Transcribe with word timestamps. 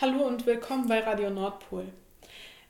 Hallo 0.00 0.24
und 0.24 0.46
willkommen 0.46 0.86
bei 0.86 1.00
Radio 1.00 1.28
Nordpol. 1.28 1.86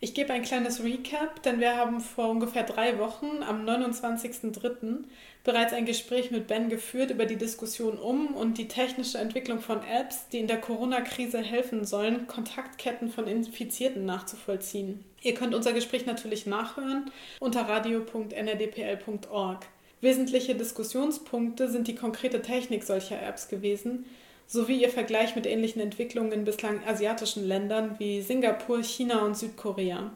Ich 0.00 0.15
gebe 0.15 0.32
ein 0.32 0.40
kleines 0.40 0.82
Recap, 0.82 1.43
denn 1.43 1.61
wir 1.61 1.77
haben 1.77 2.01
vor 2.01 2.31
ungefähr 2.31 2.62
drei 2.62 2.99
Wochen 2.99 3.43
am 3.47 3.67
29.03. 3.67 5.04
bereits 5.45 5.75
ein 5.75 5.85
Gespräch 5.85 6.30
mit 6.30 6.46
Ben 6.46 6.71
geführt 6.71 7.11
über 7.11 7.27
die 7.27 7.37
Diskussion 7.37 7.99
um 7.99 8.29
und 8.29 8.56
die 8.56 8.67
technische 8.67 9.19
Entwicklung 9.19 9.61
von 9.61 9.83
Apps, 9.83 10.29
die 10.29 10.38
in 10.38 10.46
der 10.46 10.59
Corona-Krise 10.59 11.41
helfen 11.41 11.85
sollen, 11.85 12.27
Kontaktketten 12.29 13.11
von 13.11 13.27
Infizierten 13.27 14.06
nachzuvollziehen. 14.06 15.04
Ihr 15.20 15.34
könnt 15.34 15.54
unser 15.54 15.74
Gespräch 15.74 16.06
natürlich 16.06 16.46
nachhören 16.46 17.10
unter 17.40 17.68
radio.nrdpl.org. 17.68 19.66
Wesentliche 20.00 20.54
Diskussionspunkte 20.54 21.68
sind 21.68 21.88
die 21.88 21.95
konkrete 21.95 22.40
Technik 22.40 22.84
solcher 22.84 23.20
Apps 23.20 23.48
gewesen, 23.48 24.06
sowie 24.49 24.80
ihr 24.80 24.89
Vergleich 24.89 25.37
mit 25.37 25.46
ähnlichen 25.46 25.80
Entwicklungen 25.80 26.33
in 26.33 26.45
bislang 26.45 26.80
asiatischen 26.87 27.47
Ländern 27.47 27.97
wie 27.98 28.23
Singapur, 28.23 28.83
China 28.83 29.25
und 29.25 29.37
Südkorea. 29.37 30.11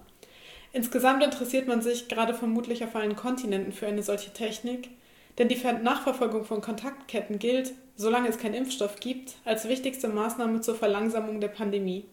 Insgesamt 0.73 1.23
interessiert 1.23 1.69
man 1.69 1.83
sich 1.83 2.09
gerade 2.09 2.33
vermutlich 2.33 2.83
auf 2.83 2.97
allen 2.97 3.15
Kontinenten 3.15 3.73
für 3.73 3.87
eine 3.87 4.03
solche 4.03 4.33
Technik, 4.33 4.89
denn 5.37 5.49
die 5.49 5.61
Nachverfolgung 5.83 6.45
von 6.45 6.63
Kontaktketten 6.63 7.39
gilt, 7.39 7.73
solange 7.95 8.29
es 8.29 8.39
keinen 8.39 8.55
Impfstoff 8.55 8.99
gibt, 8.99 9.35
als 9.45 9.69
wichtigste 9.69 10.09
Maßnahme 10.09 10.62
zur 10.62 10.75
Verlangsamung 10.75 11.41
der 11.41 11.49
Pandemie. 11.49 12.07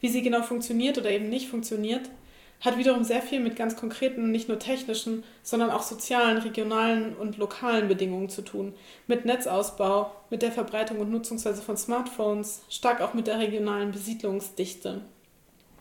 Wie 0.00 0.08
sie 0.08 0.22
genau 0.22 0.42
funktioniert 0.42 0.98
oder 0.98 1.10
eben 1.10 1.28
nicht 1.28 1.48
funktioniert, 1.48 2.10
hat 2.60 2.76
wiederum 2.76 3.04
sehr 3.04 3.22
viel 3.22 3.40
mit 3.40 3.56
ganz 3.56 3.74
konkreten, 3.74 4.30
nicht 4.30 4.48
nur 4.48 4.58
technischen, 4.58 5.24
sondern 5.42 5.70
auch 5.70 5.82
sozialen, 5.82 6.38
regionalen 6.38 7.16
und 7.16 7.38
lokalen 7.38 7.88
Bedingungen 7.88 8.28
zu 8.28 8.42
tun. 8.42 8.74
Mit 9.06 9.24
Netzausbau, 9.24 10.12
mit 10.28 10.42
der 10.42 10.52
Verbreitung 10.52 11.00
und 11.00 11.10
Nutzungsweise 11.10 11.62
von 11.62 11.76
Smartphones, 11.76 12.62
stark 12.68 13.00
auch 13.00 13.14
mit 13.14 13.26
der 13.26 13.38
regionalen 13.38 13.92
Besiedlungsdichte. 13.92 15.00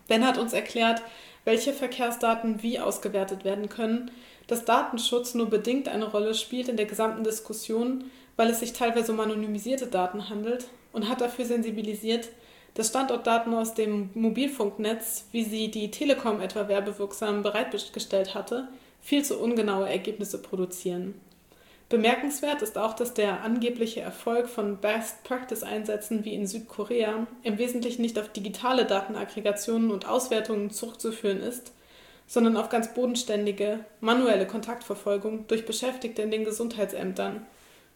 Ben 0.07 0.25
hat 0.25 0.37
uns 0.37 0.53
erklärt, 0.53 1.01
welche 1.43 1.73
Verkehrsdaten 1.73 2.63
wie 2.63 2.79
ausgewertet 2.79 3.43
werden 3.43 3.69
können, 3.69 4.11
dass 4.47 4.65
Datenschutz 4.65 5.35
nur 5.35 5.49
bedingt 5.49 5.87
eine 5.89 6.09
Rolle 6.09 6.33
spielt 6.33 6.69
in 6.69 6.77
der 6.77 6.85
gesamten 6.85 7.23
Diskussion, 7.23 8.05
weil 8.35 8.49
es 8.49 8.61
sich 8.61 8.73
teilweise 8.73 9.11
um 9.11 9.19
anonymisierte 9.19 9.87
Daten 9.87 10.29
handelt 10.29 10.67
und 10.93 11.09
hat 11.09 11.21
dafür 11.21 11.45
sensibilisiert, 11.45 12.29
dass 12.73 12.89
Standortdaten 12.89 13.53
aus 13.53 13.73
dem 13.73 14.09
Mobilfunknetz, 14.13 15.25
wie 15.31 15.43
sie 15.43 15.71
die 15.71 15.91
Telekom 15.91 16.41
etwa 16.41 16.67
werbewirksam 16.67 17.43
bereitgestellt 17.43 18.35
hatte, 18.35 18.67
viel 19.01 19.23
zu 19.23 19.39
ungenaue 19.39 19.89
Ergebnisse 19.89 20.41
produzieren. 20.41 21.15
Bemerkenswert 21.89 22.61
ist 22.61 22.77
auch, 22.77 22.93
dass 22.93 23.15
der 23.15 23.43
angebliche 23.43 24.01
Erfolg 24.01 24.47
von 24.47 24.77
Best-Practice-Einsätzen 24.77 26.23
wie 26.23 26.35
in 26.35 26.45
Südkorea 26.45 27.25
im 27.41 27.57
Wesentlichen 27.57 28.03
nicht 28.03 28.19
auf 28.19 28.29
digitale 28.29 28.85
Datenaggregationen 28.85 29.89
und 29.89 30.07
Auswertungen 30.07 30.69
zurückzuführen 30.69 31.41
ist, 31.41 31.71
sondern 32.27 32.57
auf 32.57 32.69
ganz 32.69 32.93
bodenständige, 32.93 33.83
manuelle 34.01 34.45
Kontaktverfolgung 34.45 35.47
durch 35.47 35.65
Beschäftigte 35.65 36.21
in 36.21 36.29
den 36.29 36.45
Gesundheitsämtern, 36.45 37.47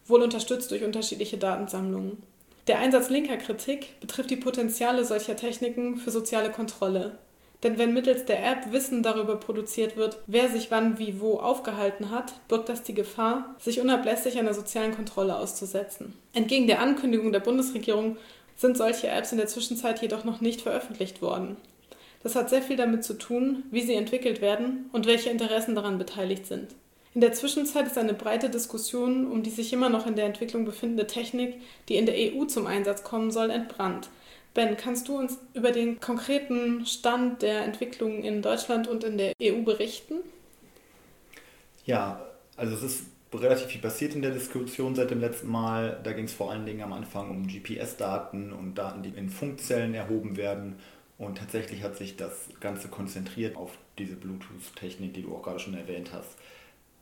wohl 0.06 0.22
unterstützt 0.22 0.72
durch 0.72 0.82
unterschiedliche 0.82 1.38
Datensammlungen. 1.38 2.20
Der 2.66 2.78
Einsatz 2.78 3.10
linker 3.10 3.36
Kritik 3.36 4.00
betrifft 4.00 4.30
die 4.30 4.36
Potenziale 4.36 5.04
solcher 5.04 5.36
Techniken 5.36 5.96
für 5.96 6.10
soziale 6.10 6.50
Kontrolle. 6.50 7.18
Denn 7.62 7.78
wenn 7.78 7.94
mittels 7.94 8.24
der 8.24 8.44
App 8.44 8.72
Wissen 8.72 9.02
darüber 9.02 9.36
produziert 9.36 9.96
wird, 9.96 10.18
wer 10.26 10.50
sich 10.50 10.70
wann 10.70 10.98
wie 10.98 11.20
wo 11.20 11.38
aufgehalten 11.38 12.10
hat, 12.10 12.34
birgt 12.48 12.68
das 12.68 12.82
die 12.82 12.94
Gefahr, 12.94 13.54
sich 13.58 13.80
unablässig 13.80 14.38
einer 14.38 14.54
sozialen 14.54 14.94
Kontrolle 14.94 15.36
auszusetzen. 15.36 16.14
Entgegen 16.32 16.66
der 16.66 16.80
Ankündigung 16.80 17.32
der 17.32 17.40
Bundesregierung 17.40 18.16
sind 18.56 18.76
solche 18.76 19.08
Apps 19.08 19.32
in 19.32 19.38
der 19.38 19.46
Zwischenzeit 19.46 20.00
jedoch 20.00 20.24
noch 20.24 20.40
nicht 20.40 20.60
veröffentlicht 20.60 21.22
worden. 21.22 21.56
Das 22.22 22.36
hat 22.36 22.48
sehr 22.48 22.62
viel 22.62 22.76
damit 22.76 23.04
zu 23.04 23.14
tun, 23.14 23.64
wie 23.70 23.82
sie 23.82 23.94
entwickelt 23.94 24.40
werden 24.40 24.88
und 24.92 25.06
welche 25.06 25.30
Interessen 25.30 25.74
daran 25.74 25.98
beteiligt 25.98 26.46
sind. 26.46 26.68
In 27.14 27.20
der 27.20 27.32
Zwischenzeit 27.32 27.86
ist 27.86 27.96
eine 27.96 28.12
breite 28.12 28.50
Diskussion 28.50 29.30
um 29.30 29.44
die 29.44 29.50
sich 29.50 29.72
immer 29.72 29.88
noch 29.88 30.06
in 30.06 30.16
der 30.16 30.26
Entwicklung 30.26 30.64
befindende 30.64 31.06
Technik, 31.06 31.54
die 31.88 31.94
in 31.94 32.06
der 32.06 32.16
EU 32.16 32.44
zum 32.44 32.66
Einsatz 32.66 33.04
kommen 33.04 33.30
soll, 33.30 33.50
entbrannt. 33.50 34.10
Ben, 34.52 34.76
kannst 34.76 35.08
du 35.08 35.18
uns 35.18 35.38
über 35.54 35.70
den 35.70 36.00
konkreten 36.00 36.86
Stand 36.86 37.42
der 37.42 37.64
Entwicklung 37.64 38.22
in 38.22 38.42
Deutschland 38.42 38.88
und 38.88 39.04
in 39.04 39.16
der 39.16 39.32
EU 39.40 39.62
berichten? 39.62 40.14
Ja, 41.86 42.24
also 42.56 42.74
es 42.74 42.82
ist 42.82 43.04
relativ 43.32 43.66
viel 43.66 43.80
passiert 43.80 44.14
in 44.14 44.22
der 44.22 44.30
Diskussion 44.30 44.94
seit 44.94 45.10
dem 45.10 45.20
letzten 45.20 45.48
Mal. 45.48 46.00
Da 46.02 46.12
ging 46.12 46.24
es 46.24 46.32
vor 46.32 46.50
allen 46.50 46.66
Dingen 46.66 46.82
am 46.82 46.92
Anfang 46.92 47.30
um 47.30 47.46
GPS-Daten 47.46 48.52
und 48.52 48.74
Daten, 48.74 49.02
die 49.02 49.10
in 49.10 49.28
Funkzellen 49.28 49.94
erhoben 49.94 50.36
werden. 50.36 50.76
Und 51.18 51.38
tatsächlich 51.38 51.82
hat 51.82 51.96
sich 51.96 52.16
das 52.16 52.48
Ganze 52.60 52.88
konzentriert 52.88 53.56
auf 53.56 53.70
diese 53.98 54.16
Bluetooth-Technik, 54.16 55.14
die 55.14 55.22
du 55.22 55.34
auch 55.34 55.42
gerade 55.42 55.60
schon 55.60 55.74
erwähnt 55.74 56.10
hast 56.12 56.36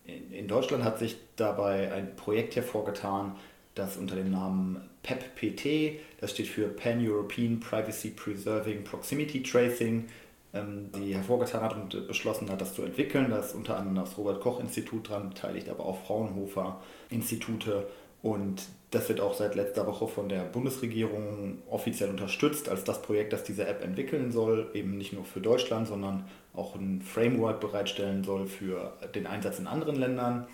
in 0.04 0.48
Deutschland 0.48 0.84
hat 0.84 0.98
sich 0.98 1.16
dabei 1.36 1.92
ein 1.92 2.16
Projekt 2.16 2.56
hervorgetan, 2.56 3.36
das 3.74 3.96
unter 3.96 4.16
dem 4.16 4.30
Namen 4.30 4.80
PEPPT, 5.02 6.00
das 6.20 6.32
steht 6.32 6.48
für 6.48 6.68
Pan-European 6.68 7.60
Privacy 7.60 8.10
Preserving 8.10 8.84
Proximity 8.84 9.42
Tracing, 9.42 10.08
ähm, 10.52 10.90
die 10.94 11.14
hervorgetan 11.14 11.62
hat 11.62 11.74
und 11.74 12.06
beschlossen 12.06 12.50
hat, 12.50 12.60
das 12.60 12.74
zu 12.74 12.82
entwickeln. 12.82 13.30
Da 13.30 13.38
ist 13.38 13.54
unter 13.54 13.76
anderem 13.76 14.04
das 14.04 14.18
Robert-Koch-Institut 14.18 15.08
dran 15.08 15.30
beteiligt, 15.30 15.68
aber 15.68 15.86
auch 15.86 16.04
Fraunhofer-Institute. 16.04 17.86
Und 18.22 18.62
das 18.92 19.08
wird 19.08 19.22
auch 19.22 19.32
seit 19.34 19.54
letzter 19.54 19.86
Woche 19.86 20.06
von 20.06 20.28
der 20.28 20.42
Bundesregierung 20.44 21.58
offiziell 21.70 22.10
unterstützt 22.10 22.68
als 22.68 22.84
das 22.84 23.00
Projekt, 23.00 23.32
das 23.32 23.42
diese 23.42 23.66
App 23.66 23.82
entwickeln 23.82 24.30
soll, 24.30 24.70
eben 24.74 24.98
nicht 24.98 25.14
nur 25.14 25.24
für 25.24 25.40
Deutschland, 25.40 25.88
sondern 25.88 26.26
auch 26.52 26.74
ein 26.74 27.00
Framework 27.00 27.58
bereitstellen 27.58 28.22
soll 28.22 28.46
für 28.46 28.92
den 29.14 29.26
Einsatz 29.26 29.58
in 29.58 29.66
anderen 29.66 29.96
Ländern. 29.96 30.46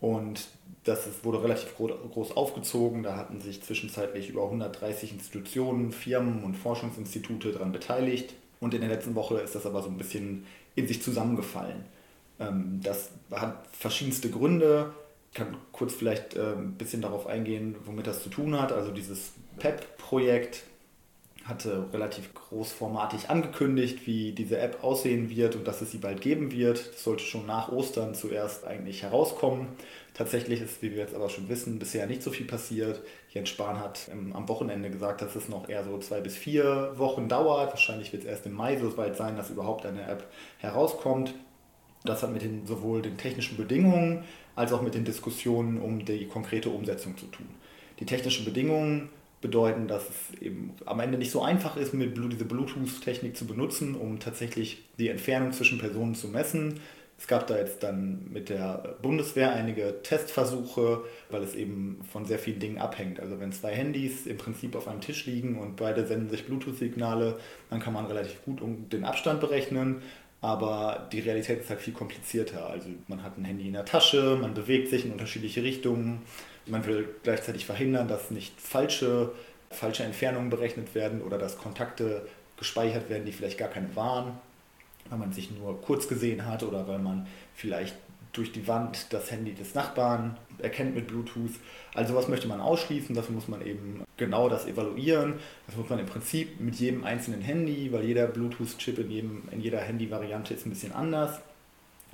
Und 0.00 0.48
das 0.82 1.08
wurde 1.22 1.44
relativ 1.44 1.76
groß 1.76 2.36
aufgezogen. 2.36 3.04
Da 3.04 3.16
hatten 3.16 3.40
sich 3.40 3.62
zwischenzeitlich 3.62 4.30
über 4.30 4.42
130 4.42 5.12
Institutionen, 5.12 5.92
Firmen 5.92 6.42
und 6.42 6.56
Forschungsinstitute 6.56 7.52
daran 7.52 7.70
beteiligt. 7.70 8.34
Und 8.58 8.74
in 8.74 8.80
der 8.80 8.90
letzten 8.90 9.14
Woche 9.14 9.38
ist 9.38 9.54
das 9.54 9.64
aber 9.64 9.80
so 9.82 9.90
ein 9.90 9.96
bisschen 9.96 10.44
in 10.74 10.88
sich 10.88 11.02
zusammengefallen. 11.02 11.84
Ähm, 12.40 12.80
das 12.82 13.10
hat 13.30 13.64
verschiedenste 13.72 14.28
Gründe. 14.28 14.92
Ich 15.32 15.36
kann 15.36 15.56
kurz 15.72 15.94
vielleicht 15.94 16.34
äh, 16.34 16.54
ein 16.54 16.74
bisschen 16.74 17.02
darauf 17.02 17.26
eingehen, 17.26 17.76
womit 17.84 18.06
das 18.06 18.22
zu 18.22 18.30
tun 18.30 18.60
hat. 18.60 18.72
Also 18.72 18.90
dieses 18.90 19.32
PEP-Projekt 19.58 20.64
hatte 21.44 21.86
relativ 21.92 22.34
großformatig 22.34 23.30
angekündigt, 23.30 24.06
wie 24.06 24.32
diese 24.32 24.58
App 24.58 24.82
aussehen 24.82 25.30
wird 25.30 25.56
und 25.56 25.66
dass 25.66 25.80
es 25.80 25.90
sie 25.90 25.98
bald 25.98 26.20
geben 26.20 26.52
wird. 26.52 26.94
Das 26.94 27.04
sollte 27.04 27.24
schon 27.24 27.46
nach 27.46 27.70
Ostern 27.70 28.14
zuerst 28.14 28.66
eigentlich 28.66 29.02
herauskommen. 29.02 29.68
Tatsächlich 30.14 30.60
ist, 30.60 30.82
wie 30.82 30.90
wir 30.90 30.98
jetzt 30.98 31.14
aber 31.14 31.30
schon 31.30 31.48
wissen, 31.48 31.78
bisher 31.78 32.06
nicht 32.06 32.22
so 32.22 32.30
viel 32.30 32.46
passiert. 32.46 33.00
Jens 33.30 33.48
Spahn 33.48 33.78
hat 33.78 34.10
am 34.12 34.48
Wochenende 34.48 34.90
gesagt, 34.90 35.22
dass 35.22 35.36
es 35.36 35.48
noch 35.48 35.68
eher 35.68 35.84
so 35.84 35.98
zwei 35.98 36.20
bis 36.20 36.36
vier 36.36 36.92
Wochen 36.96 37.28
dauert. 37.28 37.70
Wahrscheinlich 37.70 38.12
wird 38.12 38.24
es 38.24 38.28
erst 38.28 38.46
im 38.46 38.52
Mai 38.52 38.76
so 38.76 38.96
weit 38.96 39.16
sein, 39.16 39.36
dass 39.36 39.50
überhaupt 39.50 39.86
eine 39.86 40.02
App 40.02 40.24
herauskommt. 40.58 41.34
Das 42.04 42.22
hat 42.22 42.32
mit 42.32 42.42
den, 42.42 42.66
sowohl 42.66 43.02
den 43.02 43.16
technischen 43.16 43.56
Bedingungen 43.56 44.24
als 44.56 44.72
auch 44.72 44.82
mit 44.82 44.94
den 44.94 45.04
Diskussionen 45.04 45.80
um 45.80 46.04
die 46.04 46.26
konkrete 46.26 46.70
Umsetzung 46.70 47.16
zu 47.16 47.26
tun. 47.26 47.46
Die 47.98 48.06
technischen 48.06 48.44
Bedingungen 48.44 49.10
bedeuten, 49.40 49.88
dass 49.88 50.04
es 50.08 50.42
eben 50.42 50.74
am 50.84 51.00
Ende 51.00 51.18
nicht 51.18 51.30
so 51.30 51.42
einfach 51.42 51.76
ist, 51.76 51.94
mit 51.94 52.16
diese 52.16 52.44
Bluetooth-Technik 52.44 53.36
zu 53.36 53.46
benutzen, 53.46 53.94
um 53.94 54.18
tatsächlich 54.20 54.84
die 54.98 55.08
Entfernung 55.08 55.52
zwischen 55.52 55.78
Personen 55.78 56.14
zu 56.14 56.28
messen. 56.28 56.80
Es 57.18 57.26
gab 57.26 57.46
da 57.46 57.58
jetzt 57.58 57.82
dann 57.82 58.30
mit 58.32 58.48
der 58.48 58.96
Bundeswehr 59.02 59.52
einige 59.52 60.00
Testversuche, 60.02 61.04
weil 61.28 61.42
es 61.42 61.54
eben 61.54 62.00
von 62.10 62.24
sehr 62.24 62.38
vielen 62.38 62.60
Dingen 62.60 62.78
abhängt. 62.78 63.20
Also 63.20 63.38
wenn 63.38 63.52
zwei 63.52 63.74
Handys 63.74 64.26
im 64.26 64.38
Prinzip 64.38 64.74
auf 64.74 64.88
einem 64.88 65.02
Tisch 65.02 65.26
liegen 65.26 65.58
und 65.58 65.76
beide 65.76 66.06
senden 66.06 66.30
sich 66.30 66.46
Bluetooth-Signale, 66.46 67.38
dann 67.68 67.80
kann 67.80 67.92
man 67.92 68.06
relativ 68.06 68.42
gut 68.44 68.62
den 68.90 69.04
Abstand 69.04 69.40
berechnen. 69.40 70.00
Aber 70.42 71.08
die 71.12 71.20
Realität 71.20 71.60
ist 71.60 71.70
halt 71.70 71.80
viel 71.80 71.92
komplizierter. 71.92 72.70
Also 72.70 72.88
man 73.08 73.22
hat 73.22 73.36
ein 73.36 73.44
Handy 73.44 73.66
in 73.66 73.74
der 73.74 73.84
Tasche, 73.84 74.38
man 74.40 74.54
bewegt 74.54 74.88
sich 74.88 75.04
in 75.04 75.12
unterschiedliche 75.12 75.62
Richtungen 75.62 76.22
man 76.70 76.86
will 76.86 77.08
gleichzeitig 77.22 77.66
verhindern, 77.66 78.08
dass 78.08 78.30
nicht 78.30 78.60
falsche, 78.60 79.32
falsche 79.70 80.04
Entfernungen 80.04 80.50
berechnet 80.50 80.94
werden 80.94 81.22
oder 81.22 81.38
dass 81.38 81.58
Kontakte 81.58 82.26
gespeichert 82.56 83.08
werden, 83.08 83.24
die 83.24 83.32
vielleicht 83.32 83.58
gar 83.58 83.68
keine 83.68 83.94
waren, 83.96 84.38
weil 85.08 85.18
man 85.18 85.32
sich 85.32 85.50
nur 85.50 85.80
kurz 85.80 86.08
gesehen 86.08 86.46
hat 86.46 86.62
oder 86.62 86.86
weil 86.88 86.98
man 86.98 87.26
vielleicht 87.54 87.96
durch 88.32 88.52
die 88.52 88.68
Wand 88.68 89.06
das 89.10 89.30
Handy 89.30 89.54
des 89.54 89.74
Nachbarn 89.74 90.36
erkennt 90.58 90.94
mit 90.94 91.08
Bluetooth. 91.08 91.52
Also 91.94 92.14
was 92.14 92.28
möchte 92.28 92.46
man 92.46 92.60
ausschließen, 92.60 93.14
das 93.14 93.28
muss 93.28 93.48
man 93.48 93.66
eben 93.66 94.04
genau 94.20 94.48
das 94.48 94.66
evaluieren. 94.66 95.34
Das 95.66 95.76
muss 95.76 95.88
man 95.90 95.98
im 95.98 96.06
Prinzip 96.06 96.60
mit 96.60 96.76
jedem 96.76 97.02
einzelnen 97.02 97.40
Handy, 97.40 97.90
weil 97.90 98.04
jeder 98.04 98.28
Bluetooth-Chip 98.28 98.98
in, 99.00 99.42
in 99.50 99.60
jeder 99.60 99.80
Handy-Variante 99.80 100.54
ist 100.54 100.64
ein 100.64 100.70
bisschen 100.70 100.92
anders, 100.92 101.40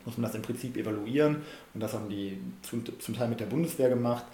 muss 0.07 0.17
man 0.17 0.23
das 0.23 0.35
im 0.35 0.43
Prinzip 0.43 0.79
evaluieren. 0.79 1.43
Und 1.75 1.83
das 1.83 1.93
haben 1.93 2.09
die 2.09 2.39
zum, 2.63 2.83
zum 2.99 3.15
Teil 3.15 3.29
mit 3.29 3.41
der 3.41 3.47
Bundeswehr 3.47 3.91
gemacht. 3.91 4.25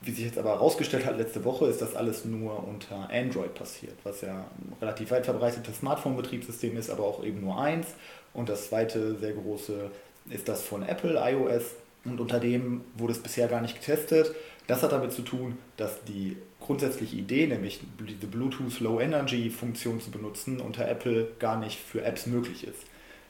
Wie 0.00 0.12
sich 0.12 0.24
jetzt 0.24 0.38
aber 0.38 0.50
herausgestellt 0.50 1.04
hat 1.06 1.18
letzte 1.18 1.44
Woche, 1.44 1.66
ist 1.66 1.82
das 1.82 1.96
alles 1.96 2.24
nur 2.24 2.66
unter 2.66 3.10
Android 3.10 3.54
passiert, 3.54 3.94
was 4.04 4.20
ja 4.20 4.46
ein 4.58 4.72
relativ 4.80 5.10
weit 5.10 5.24
verbreitetes 5.24 5.78
Smartphone-Betriebssystem 5.78 6.76
ist, 6.76 6.88
aber 6.88 7.04
auch 7.04 7.24
eben 7.24 7.40
nur 7.40 7.60
eins. 7.60 7.88
Und 8.32 8.48
das 8.48 8.68
zweite 8.68 9.16
sehr 9.18 9.32
große 9.32 9.90
ist 10.30 10.48
das 10.48 10.62
von 10.62 10.82
Apple, 10.82 11.20
iOS. 11.20 11.74
Und 12.04 12.20
unter 12.20 12.38
dem 12.38 12.82
wurde 12.96 13.12
es 13.12 13.18
bisher 13.18 13.48
gar 13.48 13.60
nicht 13.60 13.74
getestet. 13.74 14.34
Das 14.68 14.82
hat 14.82 14.92
damit 14.92 15.12
zu 15.12 15.22
tun, 15.22 15.56
dass 15.78 16.04
die 16.04 16.36
grundsätzliche 16.60 17.16
Idee, 17.16 17.46
nämlich 17.46 17.80
diese 17.98 18.26
Bluetooth 18.26 18.80
Low 18.80 19.00
Energy 19.00 19.48
Funktion 19.48 19.98
zu 19.98 20.10
benutzen, 20.10 20.60
unter 20.60 20.86
Apple 20.86 21.26
gar 21.38 21.58
nicht 21.58 21.78
für 21.78 22.04
Apps 22.04 22.26
möglich 22.26 22.64
ist. 22.64 22.84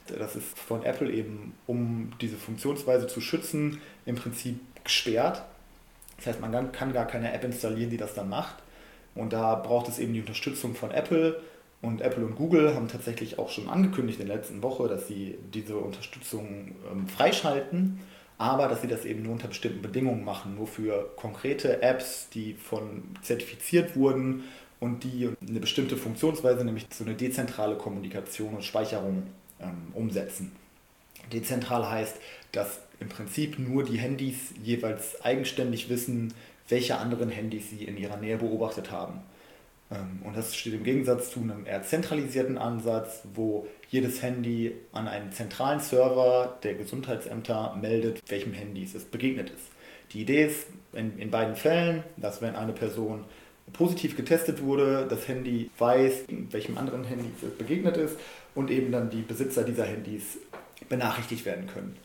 Das 0.09 0.35
ist 0.35 0.59
von 0.59 0.83
Apple 0.83 1.11
eben, 1.13 1.55
um 1.69 2.13
diese 2.21 2.37
Funktionsweise 2.37 3.07
zu 3.07 3.21
schützen, 3.21 3.81
im 4.05 4.17
Prinzip 4.17 4.59
gesperrt. 4.83 5.45
Das 6.17 6.27
heißt, 6.27 6.41
man 6.41 6.73
kann 6.73 6.93
gar 6.93 7.07
keine 7.07 7.33
App 7.33 7.45
installieren, 7.45 7.91
die 7.91 7.99
das 7.99 8.15
dann 8.15 8.29
macht. 8.29 8.57
Und 9.15 9.33
da 9.33 9.55
braucht 9.55 9.89
es 9.89 10.01
eben 10.01 10.15
die 10.15 10.21
Unterstützung 10.21 10.75
von 10.75 10.91
Apple. 10.91 11.41
Und 11.83 12.01
Apple 12.01 12.25
und 12.25 12.35
Google 12.35 12.75
haben 12.75 12.89
tatsächlich 12.89 13.39
auch 13.39 13.51
schon 13.51 13.69
angekündigt 13.69 14.19
in 14.19 14.27
der 14.27 14.37
letzten 14.37 14.61
Woche, 14.65 14.89
dass 14.89 15.07
sie 15.07 15.39
diese 15.55 15.77
Unterstützung 15.77 16.75
ähm, 16.91 17.07
freischalten 17.07 18.01
aber 18.39 18.69
dass 18.69 18.81
sie 18.83 18.89
das 18.89 19.05
eben 19.05 19.23
nur 19.23 19.33
unter 19.33 19.49
bestimmten 19.49 19.83
Bedingungen 19.83 20.25
machen, 20.25 20.55
nur 20.55 20.69
für 20.69 21.11
konkrete 21.17 21.83
Apps, 21.83 22.29
die 22.33 22.55
von 22.55 23.03
zertifiziert 23.21 23.97
wurden 23.97 24.45
und 24.81 25.03
die 25.03 25.29
eine 25.47 25.61
bestimmte 25.61 25.97
Funktionsweise, 25.97 26.65
nämlich 26.65 26.87
so 26.91 27.05
eine 27.05 27.15
dezentrale 27.15 27.77
Kommunikation 27.77 28.55
und 28.55 28.65
Speicherung 28.65 29.25
ähm, 29.61 29.89
umsetzen. 29.93 30.53
Dezentral 31.33 31.91
heißt, 31.91 32.17
dass 32.53 32.81
im 33.01 33.09
Prinzip 33.09 33.59
nur 33.59 33.85
die 33.85 33.99
Handys 33.99 34.55
jeweils 34.63 35.21
eigenständig 35.23 35.89
wissen, 35.89 36.33
welche 36.69 36.99
anderen 36.99 37.31
Handys 37.31 37.71
sie 37.71 37.85
in 37.85 37.97
ihrer 37.97 38.17
Nähe 38.17 38.39
beobachtet 38.39 38.91
haben. 38.91 39.21
Ähm, 39.91 40.21
und 40.25 40.37
das 40.37 40.55
steht 40.55 40.75
im 40.75 40.85
Gegensatz 40.85 41.31
zu 41.31 41.41
einem 41.41 41.67
eher 41.67 41.83
zentralisierten 41.83 42.59
Ansatz, 42.59 43.23
wo 43.35 43.67
jedes 43.89 44.23
Handy 44.23 44.75
an 44.93 45.09
einen 45.09 45.33
zentralen 45.33 45.81
Server 45.81 46.59
der 46.63 46.75
Gesundheitsämter 46.75 47.77
meldet, 47.81 48.23
welchem 48.31 48.53
Handy 48.53 48.85
es 48.85 49.05
begegnet 49.05 49.51
ist. 49.51 49.69
Die 50.13 50.23
Idee 50.23 50.47
ist 50.47 50.67
in, 50.93 51.19
in 51.19 51.31
beiden 51.31 51.57
Fällen, 51.57 52.03
dass 52.17 52.41
wenn 52.41 52.57
eine 52.57 52.73
Person 52.73 53.25
positiv 53.73 54.17
getestet 54.17 54.63
wurde, 54.63 55.07
das 55.09 55.29
Handy 55.29 55.71
weiß, 55.79 56.25
welchem 56.51 56.79
anderen 56.79 57.05
Handy 57.05 57.31
es 57.43 57.51
begegnet 57.51 57.97
ist 57.99 58.19
und 58.55 58.71
eben 58.71 58.91
dann 58.91 59.11
die 59.11 59.21
Besitzer 59.21 59.63
dieser 59.63 59.85
Handys 59.85 60.39
benachrichtigt 60.89 61.45
werden 61.45 61.67
können. 61.67 61.97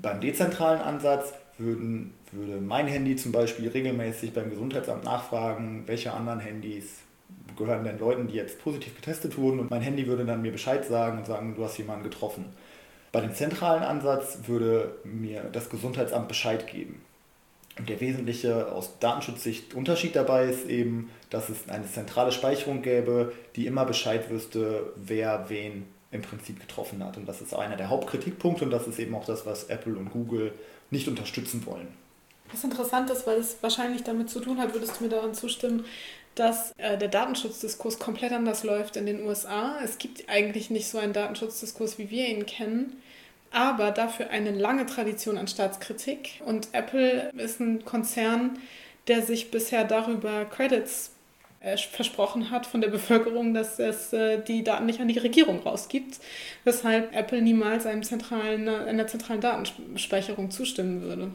Beim 0.00 0.20
dezentralen 0.20 0.80
Ansatz 0.80 1.32
würden, 1.56 2.14
würde 2.30 2.60
mein 2.60 2.86
Handy 2.86 3.16
zum 3.16 3.32
Beispiel 3.32 3.68
regelmäßig 3.68 4.32
beim 4.32 4.50
Gesundheitsamt 4.50 5.04
nachfragen, 5.04 5.84
welche 5.86 6.12
anderen 6.12 6.40
Handys 6.40 6.98
gehören 7.58 7.84
den 7.84 7.98
Leuten, 7.98 8.28
die 8.28 8.34
jetzt 8.34 8.62
positiv 8.62 8.94
getestet 8.94 9.36
wurden 9.36 9.60
und 9.60 9.70
mein 9.70 9.82
Handy 9.82 10.06
würde 10.06 10.24
dann 10.24 10.40
mir 10.40 10.52
Bescheid 10.52 10.84
sagen 10.84 11.18
und 11.18 11.26
sagen, 11.26 11.54
du 11.56 11.64
hast 11.64 11.76
jemanden 11.76 12.04
getroffen. 12.04 12.46
Bei 13.12 13.20
dem 13.20 13.34
zentralen 13.34 13.82
Ansatz 13.82 14.38
würde 14.46 14.96
mir 15.04 15.42
das 15.52 15.68
Gesundheitsamt 15.68 16.28
Bescheid 16.28 16.66
geben. 16.66 17.02
Und 17.78 17.88
der 17.88 18.00
wesentliche 18.00 18.72
aus 18.72 18.98
Datenschutzsicht 18.98 19.74
Unterschied 19.74 20.16
dabei 20.16 20.46
ist 20.46 20.66
eben, 20.68 21.10
dass 21.30 21.48
es 21.48 21.68
eine 21.68 21.86
zentrale 21.86 22.32
Speicherung 22.32 22.82
gäbe, 22.82 23.32
die 23.54 23.66
immer 23.66 23.84
Bescheid 23.84 24.30
wüsste, 24.30 24.92
wer 24.96 25.48
wen 25.48 25.86
im 26.10 26.22
Prinzip 26.22 26.60
getroffen 26.60 27.04
hat. 27.04 27.16
Und 27.16 27.28
das 27.28 27.40
ist 27.40 27.54
einer 27.54 27.76
der 27.76 27.88
Hauptkritikpunkte 27.88 28.64
und 28.64 28.70
das 28.70 28.86
ist 28.86 28.98
eben 28.98 29.14
auch 29.14 29.24
das, 29.24 29.46
was 29.46 29.64
Apple 29.64 29.96
und 29.96 30.10
Google 30.10 30.52
nicht 30.90 31.06
unterstützen 31.06 31.64
wollen. 31.66 31.88
Was 32.50 32.64
interessant 32.64 33.10
ist, 33.10 33.26
weil 33.26 33.38
es 33.38 33.58
wahrscheinlich 33.60 34.04
damit 34.04 34.30
zu 34.30 34.40
tun 34.40 34.58
hat, 34.58 34.72
würdest 34.72 34.98
du 34.98 35.04
mir 35.04 35.10
daran 35.10 35.34
zustimmen, 35.34 35.84
dass 36.38 36.72
äh, 36.78 36.96
der 36.96 37.08
Datenschutzdiskurs 37.08 37.98
komplett 37.98 38.32
anders 38.32 38.64
läuft 38.64 38.96
in 38.96 39.06
den 39.06 39.24
USA. 39.26 39.78
Es 39.82 39.98
gibt 39.98 40.28
eigentlich 40.28 40.70
nicht 40.70 40.88
so 40.88 40.98
einen 40.98 41.12
Datenschutzdiskurs, 41.12 41.98
wie 41.98 42.10
wir 42.10 42.28
ihn 42.28 42.46
kennen, 42.46 43.02
aber 43.50 43.90
dafür 43.90 44.30
eine 44.30 44.52
lange 44.52 44.86
Tradition 44.86 45.38
an 45.38 45.48
Staatskritik. 45.48 46.40
Und 46.44 46.68
Apple 46.72 47.30
ist 47.36 47.60
ein 47.60 47.84
Konzern, 47.84 48.58
der 49.08 49.22
sich 49.22 49.50
bisher 49.50 49.84
darüber 49.84 50.44
Credits 50.44 51.10
äh, 51.60 51.76
versprochen 51.76 52.50
hat 52.50 52.66
von 52.66 52.80
der 52.80 52.88
Bevölkerung, 52.88 53.52
dass 53.52 53.80
es 53.80 54.12
äh, 54.12 54.38
die 54.40 54.62
Daten 54.62 54.86
nicht 54.86 55.00
an 55.00 55.08
die 55.08 55.18
Regierung 55.18 55.60
rausgibt, 55.60 56.20
weshalb 56.62 57.16
Apple 57.16 57.42
niemals 57.42 57.84
einem 57.84 58.04
zentralen, 58.04 58.68
einer 58.68 59.08
zentralen 59.08 59.40
Datenspeicherung 59.40 60.52
zustimmen 60.52 61.02
würde. 61.02 61.32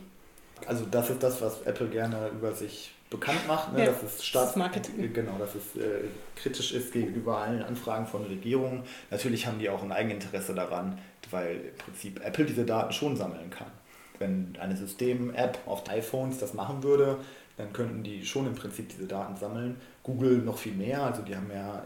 Also 0.66 0.86
das 0.90 1.10
ist 1.10 1.22
das, 1.22 1.42
was 1.42 1.62
Apple 1.64 1.88
gerne 1.88 2.30
über 2.30 2.54
sich 2.54 2.92
bekannt 3.14 3.48
macht, 3.48 3.72
ne, 3.74 3.80
ja, 3.80 3.86
dass 3.86 4.02
es 4.04 4.26
Staats 4.26 4.56
Marketing. 4.56 5.14
Genau, 5.14 5.38
dass 5.38 5.56
es 5.56 5.80
äh, 5.80 6.06
kritisch 6.36 6.74
ist 6.74 6.92
gegenüber 6.92 7.38
allen 7.38 7.62
Anfragen 7.62 8.08
von 8.08 8.24
Regierungen. 8.26 8.84
Natürlich 9.12 9.46
haben 9.46 9.60
die 9.60 9.70
auch 9.70 9.84
ein 9.84 9.92
Eigeninteresse 9.92 10.56
daran, 10.56 10.98
weil 11.30 11.58
im 11.58 11.78
Prinzip 11.78 12.26
Apple 12.26 12.46
diese 12.46 12.66
Daten 12.66 12.92
schon 12.92 13.16
sammeln 13.16 13.50
kann. 13.52 13.72
Wenn 14.18 14.58
eine 14.60 14.76
System-App 14.76 15.60
auf 15.68 15.88
iPhones 15.90 16.40
das 16.40 16.54
machen 16.54 16.82
würde, 16.84 17.18
dann 17.58 17.72
könnten 17.72 18.04
die 18.04 18.26
schon 18.26 18.48
im 18.48 18.56
Prinzip 18.56 18.90
diese 18.90 19.06
Daten 19.06 19.38
sammeln. 19.38 19.80
Google 20.02 20.40
noch 20.40 20.58
viel 20.58 20.74
mehr, 20.74 21.04
also 21.04 21.22
die 21.22 21.36
haben 21.36 21.52
ja 21.54 21.86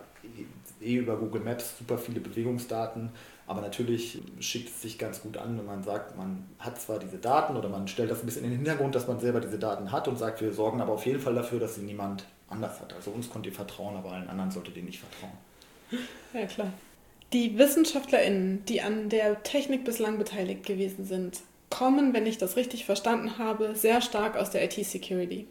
eh 0.82 0.96
über 0.96 1.18
Google 1.18 1.42
Maps 1.42 1.78
super 1.78 1.98
viele 1.98 2.22
Bewegungsdaten 2.22 3.12
aber 3.48 3.62
natürlich 3.62 4.20
schickt 4.42 4.70
es 4.70 4.82
sich 4.82 5.00
ganz 5.00 5.22
gut 5.22 5.38
an, 5.38 5.58
wenn 5.58 5.66
man 5.66 5.82
sagt, 5.82 6.18
man 6.18 6.46
hat 6.60 6.80
zwar 6.80 7.00
diese 7.00 7.18
Daten 7.18 7.56
oder 7.56 7.70
man 7.70 7.88
stellt 7.88 8.12
das 8.12 8.22
ein 8.22 8.26
bisschen 8.26 8.44
in 8.44 8.52
den 8.52 8.58
Hintergrund, 8.58 8.94
dass 8.94 9.08
man 9.08 9.22
selber 9.22 9.40
diese 9.40 9.58
Daten 9.58 9.92
hat 9.94 10.10
und 10.10 10.20
sagt, 10.20 10.42
wir 10.42 10.54
sorgen 10.54 10.82
aber 10.82 10.92
auf 10.92 11.06
jeden 11.06 11.22
Fall 11.22 11.34
dafür, 11.34 11.60
dass 11.60 11.76
sie 11.76 11.82
niemand 11.82 12.26
anders 12.50 12.82
hat. 12.82 12.94
Also 12.94 13.12
uns 13.12 13.30
könnt 13.30 13.46
ihr 13.46 13.54
vertrauen, 13.54 13.96
aber 13.96 14.12
allen 14.12 14.28
anderen 14.28 14.52
solltet 14.52 14.76
ihr 14.76 14.84
nicht 14.84 15.00
vertrauen. 15.00 15.38
Ja, 16.34 16.46
klar. 16.46 16.74
Die 17.32 17.58
WissenschaftlerInnen, 17.58 18.66
die 18.66 18.82
an 18.82 19.08
der 19.08 19.42
Technik 19.44 19.86
bislang 19.86 20.18
beteiligt 20.18 20.66
gewesen 20.66 21.06
sind, 21.06 21.42
kommen, 21.70 22.14
wenn 22.14 22.26
ich 22.26 22.38
das 22.38 22.58
richtig 22.58 22.86
verstanden 22.86 23.38
habe, 23.38 23.76
sehr 23.76 24.02
stark 24.02 24.36
aus 24.36 24.50
der 24.50 24.66
IT-Security. 24.66 25.48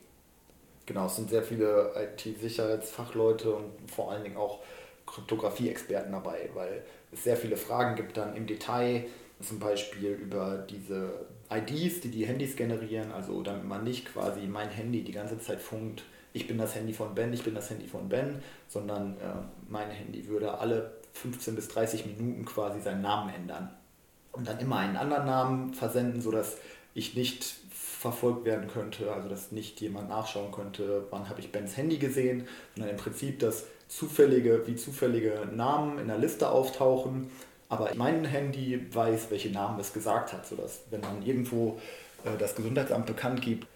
Genau, 0.84 1.06
es 1.06 1.16
sind 1.16 1.30
sehr 1.30 1.42
viele 1.42 1.92
IT-Sicherheitsfachleute 1.96 3.52
und 3.52 3.90
vor 3.90 4.12
allen 4.12 4.22
Dingen 4.22 4.36
auch 4.36 4.60
Kryptographie-Experten 5.06 6.12
dabei, 6.12 6.50
weil 6.54 6.82
es 7.12 7.24
sehr 7.24 7.36
viele 7.36 7.56
Fragen 7.56 7.96
gibt 7.96 8.16
dann 8.16 8.36
im 8.36 8.46
Detail, 8.46 9.06
zum 9.40 9.58
Beispiel 9.58 10.12
über 10.12 10.64
diese 10.68 11.26
IDs, 11.50 12.00
die 12.00 12.10
die 12.10 12.26
Handys 12.26 12.56
generieren, 12.56 13.12
also 13.12 13.42
damit 13.42 13.64
man 13.64 13.84
nicht 13.84 14.06
quasi 14.06 14.46
mein 14.46 14.70
Handy 14.70 15.02
die 15.02 15.12
ganze 15.12 15.38
Zeit 15.38 15.60
funkt, 15.60 16.04
ich 16.32 16.46
bin 16.46 16.58
das 16.58 16.74
Handy 16.74 16.92
von 16.92 17.14
Ben, 17.14 17.32
ich 17.32 17.44
bin 17.44 17.54
das 17.54 17.70
Handy 17.70 17.86
von 17.86 18.08
Ben, 18.08 18.42
sondern 18.68 19.14
äh, 19.14 19.36
mein 19.68 19.90
Handy 19.90 20.28
würde 20.28 20.58
alle 20.58 20.92
15 21.14 21.54
bis 21.54 21.68
30 21.68 22.04
Minuten 22.06 22.44
quasi 22.44 22.80
seinen 22.80 23.00
Namen 23.00 23.34
ändern 23.34 23.70
und 24.32 24.46
dann 24.46 24.58
immer 24.58 24.78
einen 24.78 24.96
anderen 24.96 25.24
Namen 25.24 25.74
versenden, 25.74 26.20
sodass 26.20 26.58
ich 26.94 27.14
nicht 27.14 27.56
verfolgt 27.70 28.44
werden 28.44 28.68
könnte, 28.68 29.10
also 29.12 29.28
dass 29.28 29.50
nicht 29.50 29.80
jemand 29.80 30.10
nachschauen 30.10 30.52
könnte, 30.52 31.06
wann 31.10 31.28
habe 31.28 31.40
ich 31.40 31.52
Bens 31.52 31.76
Handy 31.76 31.96
gesehen, 31.96 32.46
sondern 32.74 32.90
im 32.90 32.98
Prinzip, 32.98 33.38
dass 33.38 33.66
zufällige, 33.88 34.66
wie 34.66 34.76
zufällige 34.76 35.48
Namen 35.54 35.98
in 35.98 36.08
der 36.08 36.18
Liste 36.18 36.50
auftauchen, 36.50 37.30
aber 37.68 37.90
mein 37.96 38.24
Handy 38.24 38.86
weiß, 38.92 39.26
welche 39.30 39.50
Namen 39.50 39.80
es 39.80 39.92
gesagt 39.92 40.32
hat, 40.32 40.46
sodass 40.46 40.82
wenn 40.90 41.00
man 41.00 41.24
irgendwo 41.24 41.78
äh, 42.24 42.36
das 42.38 42.54
Gesundheitsamt 42.54 43.06
bekannt 43.06 43.42
gibt, 43.42 43.66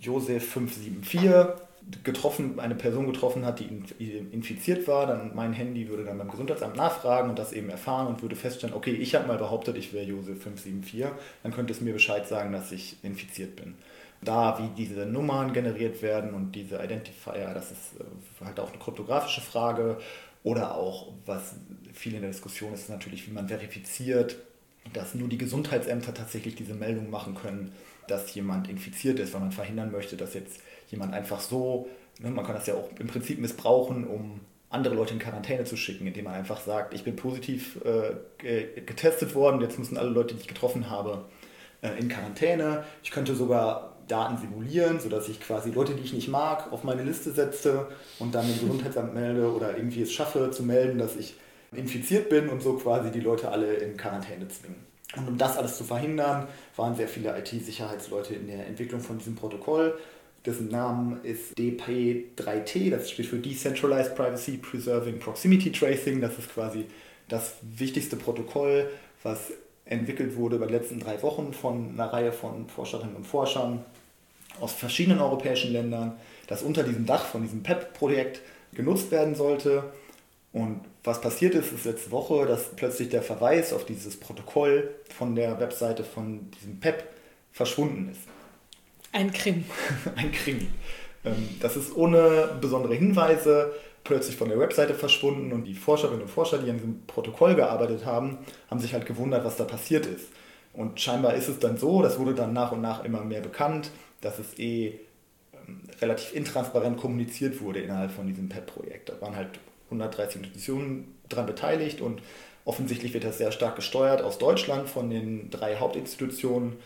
Josef 0.00 0.50
574 0.50 1.60
getroffen, 2.02 2.58
eine 2.60 2.74
Person 2.74 3.06
getroffen 3.06 3.44
hat, 3.44 3.60
die 3.60 3.66
infiziert 4.32 4.88
war, 4.88 5.06
dann 5.06 5.34
mein 5.34 5.52
Handy 5.52 5.88
würde 5.88 6.04
dann 6.04 6.16
beim 6.16 6.30
Gesundheitsamt 6.30 6.76
nachfragen 6.76 7.28
und 7.28 7.38
das 7.38 7.52
eben 7.52 7.68
erfahren 7.68 8.06
und 8.06 8.22
würde 8.22 8.36
feststellen, 8.36 8.74
okay, 8.74 8.92
ich 8.92 9.14
habe 9.14 9.28
mal 9.28 9.36
behauptet, 9.36 9.76
ich 9.76 9.92
wäre 9.92 10.06
Josef 10.06 10.42
574, 10.42 11.06
dann 11.42 11.52
könnte 11.52 11.74
es 11.74 11.82
mir 11.82 11.92
Bescheid 11.92 12.26
sagen, 12.26 12.52
dass 12.52 12.72
ich 12.72 12.96
infiziert 13.02 13.56
bin 13.56 13.74
da, 14.24 14.58
wie 14.58 14.68
diese 14.76 15.06
Nummern 15.06 15.52
generiert 15.52 16.02
werden 16.02 16.34
und 16.34 16.52
diese 16.52 16.82
Identifier, 16.82 17.52
das 17.54 17.70
ist 17.70 18.00
äh, 18.00 18.44
halt 18.44 18.58
auch 18.60 18.70
eine 18.70 18.78
kryptografische 18.78 19.40
Frage. 19.40 19.98
Oder 20.42 20.76
auch, 20.76 21.12
was 21.24 21.54
viel 21.94 22.14
in 22.14 22.20
der 22.20 22.30
Diskussion 22.30 22.74
ist, 22.74 22.90
natürlich, 22.90 23.26
wie 23.26 23.32
man 23.32 23.48
verifiziert, 23.48 24.36
dass 24.92 25.14
nur 25.14 25.28
die 25.28 25.38
Gesundheitsämter 25.38 26.12
tatsächlich 26.12 26.54
diese 26.54 26.74
Meldung 26.74 27.08
machen 27.08 27.34
können, 27.34 27.72
dass 28.06 28.34
jemand 28.34 28.68
infiziert 28.68 29.18
ist, 29.18 29.32
weil 29.32 29.40
man 29.40 29.52
verhindern 29.52 29.90
möchte, 29.90 30.16
dass 30.16 30.34
jetzt 30.34 30.60
jemand 30.90 31.14
einfach 31.14 31.40
so, 31.40 31.88
ne, 32.20 32.30
man 32.30 32.44
kann 32.44 32.54
das 32.54 32.66
ja 32.66 32.74
auch 32.74 32.90
im 32.98 33.06
Prinzip 33.06 33.38
missbrauchen, 33.38 34.06
um 34.06 34.40
andere 34.68 34.94
Leute 34.94 35.14
in 35.14 35.20
Quarantäne 35.20 35.64
zu 35.64 35.76
schicken, 35.76 36.06
indem 36.06 36.24
man 36.24 36.34
einfach 36.34 36.60
sagt, 36.60 36.92
ich 36.92 37.04
bin 37.04 37.16
positiv 37.16 37.78
äh, 37.84 38.80
getestet 38.82 39.34
worden, 39.34 39.60
jetzt 39.60 39.78
müssen 39.78 39.96
alle 39.96 40.10
Leute, 40.10 40.34
die 40.34 40.42
ich 40.42 40.48
getroffen 40.48 40.90
habe, 40.90 41.24
äh, 41.80 41.98
in 41.98 42.08
Quarantäne. 42.08 42.84
Ich 43.02 43.10
könnte 43.10 43.34
sogar 43.34 43.93
Daten 44.08 44.38
simulieren, 44.38 45.00
sodass 45.00 45.28
ich 45.28 45.40
quasi 45.40 45.70
Leute, 45.70 45.94
die 45.94 46.02
ich 46.02 46.12
nicht 46.12 46.28
mag, 46.28 46.72
auf 46.72 46.84
meine 46.84 47.02
Liste 47.02 47.32
setze 47.32 47.88
und 48.18 48.34
dann 48.34 48.46
im 48.46 48.60
Gesundheitsamt 48.60 49.14
melde 49.14 49.52
oder 49.52 49.76
irgendwie 49.76 50.02
es 50.02 50.12
schaffe 50.12 50.50
zu 50.50 50.62
melden, 50.62 50.98
dass 50.98 51.16
ich 51.16 51.36
infiziert 51.72 52.28
bin 52.28 52.48
und 52.48 52.62
so 52.62 52.74
quasi 52.74 53.10
die 53.10 53.20
Leute 53.20 53.50
alle 53.50 53.74
in 53.74 53.96
Quarantäne 53.96 54.48
zwingen. 54.48 54.84
Und 55.16 55.28
um 55.28 55.38
das 55.38 55.56
alles 55.56 55.76
zu 55.76 55.84
verhindern, 55.84 56.48
waren 56.76 56.96
sehr 56.96 57.08
viele 57.08 57.36
IT-Sicherheitsleute 57.38 58.34
in 58.34 58.46
der 58.46 58.66
Entwicklung 58.66 59.00
von 59.00 59.18
diesem 59.18 59.36
Protokoll. 59.36 59.98
dessen 60.44 60.68
Namen 60.68 61.20
ist 61.22 61.56
DP3T, 61.56 62.90
das 62.90 63.10
steht 63.10 63.26
für 63.26 63.38
Decentralized 63.38 64.14
Privacy 64.14 64.58
Preserving 64.58 65.18
Proximity 65.18 65.72
Tracing. 65.72 66.20
Das 66.20 66.38
ist 66.38 66.52
quasi 66.52 66.84
das 67.28 67.54
wichtigste 67.62 68.16
Protokoll, 68.16 68.90
was 69.22 69.52
entwickelt 69.86 70.36
wurde 70.36 70.56
über 70.56 70.66
die 70.66 70.74
letzten 70.74 71.00
drei 71.00 71.22
Wochen 71.22 71.52
von 71.52 71.90
einer 71.90 72.12
Reihe 72.12 72.32
von 72.32 72.68
Forscherinnen 72.68 73.16
und 73.16 73.26
Forschern 73.26 73.84
aus 74.60 74.72
verschiedenen 74.72 75.20
europäischen 75.20 75.72
Ländern, 75.72 76.16
das 76.46 76.62
unter 76.62 76.82
diesem 76.82 77.06
Dach 77.06 77.24
von 77.24 77.42
diesem 77.42 77.62
PEP-Projekt 77.62 78.40
genutzt 78.74 79.10
werden 79.10 79.34
sollte. 79.34 79.84
Und 80.52 80.82
was 81.02 81.20
passiert 81.20 81.54
ist, 81.54 81.72
ist 81.72 81.84
letzte 81.84 82.10
Woche, 82.10 82.46
dass 82.46 82.76
plötzlich 82.76 83.08
der 83.08 83.22
Verweis 83.22 83.72
auf 83.72 83.84
dieses 83.84 84.18
Protokoll 84.18 84.94
von 85.16 85.34
der 85.34 85.58
Webseite 85.60 86.04
von 86.04 86.50
diesem 86.52 86.80
PEP 86.80 87.04
verschwunden 87.52 88.10
ist. 88.10 88.20
Ein 89.12 89.32
Krimi. 89.32 89.64
Ein 90.16 90.32
Krimi. 90.32 90.68
Ähm, 91.24 91.48
das 91.60 91.76
ist 91.76 91.94
ohne 91.96 92.56
besondere 92.60 92.94
Hinweise 92.94 93.74
plötzlich 94.02 94.36
von 94.36 94.48
der 94.48 94.58
Webseite 94.58 94.94
verschwunden 94.94 95.52
und 95.52 95.64
die 95.64 95.74
Forscherinnen 95.74 96.22
und 96.22 96.28
Forscher, 96.28 96.58
die 96.58 96.70
an 96.70 96.76
diesem 96.76 97.06
Protokoll 97.06 97.54
gearbeitet 97.54 98.04
haben, 98.04 98.38
haben 98.70 98.80
sich 98.80 98.92
halt 98.92 99.06
gewundert, 99.06 99.44
was 99.44 99.56
da 99.56 99.64
passiert 99.64 100.06
ist. 100.06 100.26
Und 100.74 101.00
scheinbar 101.00 101.34
ist 101.34 101.48
es 101.48 101.58
dann 101.58 101.78
so, 101.78 102.02
das 102.02 102.18
wurde 102.18 102.34
dann 102.34 102.52
nach 102.52 102.72
und 102.72 102.82
nach 102.82 103.04
immer 103.04 103.24
mehr 103.24 103.40
bekannt, 103.40 103.90
dass 104.24 104.38
es 104.38 104.58
eh 104.58 105.00
ähm, 105.52 105.80
relativ 106.00 106.34
intransparent 106.34 106.96
kommuniziert 106.96 107.60
wurde 107.60 107.80
innerhalb 107.80 108.10
von 108.10 108.26
diesem 108.26 108.48
PEP-Projekt. 108.48 109.08
Da 109.08 109.20
waren 109.20 109.36
halt 109.36 109.50
130 109.86 110.42
Institutionen 110.42 111.14
daran 111.28 111.46
beteiligt 111.46 112.00
und 112.00 112.22
offensichtlich 112.64 113.14
wird 113.14 113.24
das 113.24 113.38
sehr 113.38 113.52
stark 113.52 113.76
gesteuert 113.76 114.22
aus 114.22 114.38
Deutschland 114.38 114.88
von 114.88 115.10
den 115.10 115.50
drei 115.50 115.76
Hauptinstitutionen 115.76 116.76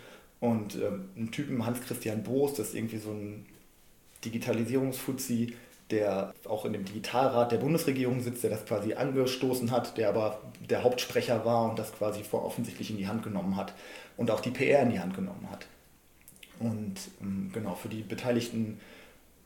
und 0.40 0.76
ähm, 0.76 1.08
ein 1.16 1.30
Typen, 1.30 1.64
Hans-Christian 1.64 2.22
Boos, 2.22 2.54
das 2.54 2.68
ist 2.68 2.74
irgendwie 2.74 2.98
so 2.98 3.10
ein 3.10 3.46
Digitalisierungsfuzzi, 4.24 5.54
der 5.90 6.34
auch 6.46 6.64
in 6.64 6.74
dem 6.74 6.84
Digitalrat 6.84 7.50
der 7.50 7.58
Bundesregierung 7.58 8.20
sitzt, 8.20 8.42
der 8.42 8.50
das 8.50 8.66
quasi 8.66 8.94
angestoßen 8.94 9.70
hat, 9.70 9.96
der 9.96 10.10
aber 10.10 10.40
der 10.68 10.82
Hauptsprecher 10.84 11.44
war 11.44 11.68
und 11.70 11.78
das 11.78 11.92
quasi 11.92 12.22
offensichtlich 12.30 12.90
in 12.90 12.98
die 12.98 13.08
Hand 13.08 13.22
genommen 13.22 13.56
hat 13.56 13.72
und 14.16 14.30
auch 14.30 14.40
die 14.40 14.50
PR 14.50 14.82
in 14.82 14.90
die 14.90 15.00
Hand 15.00 15.14
genommen 15.14 15.48
hat. 15.50 15.66
Und 16.60 16.94
ähm, 17.20 17.50
genau, 17.52 17.74
für 17.74 17.88
die 17.88 18.02
beteiligten 18.02 18.80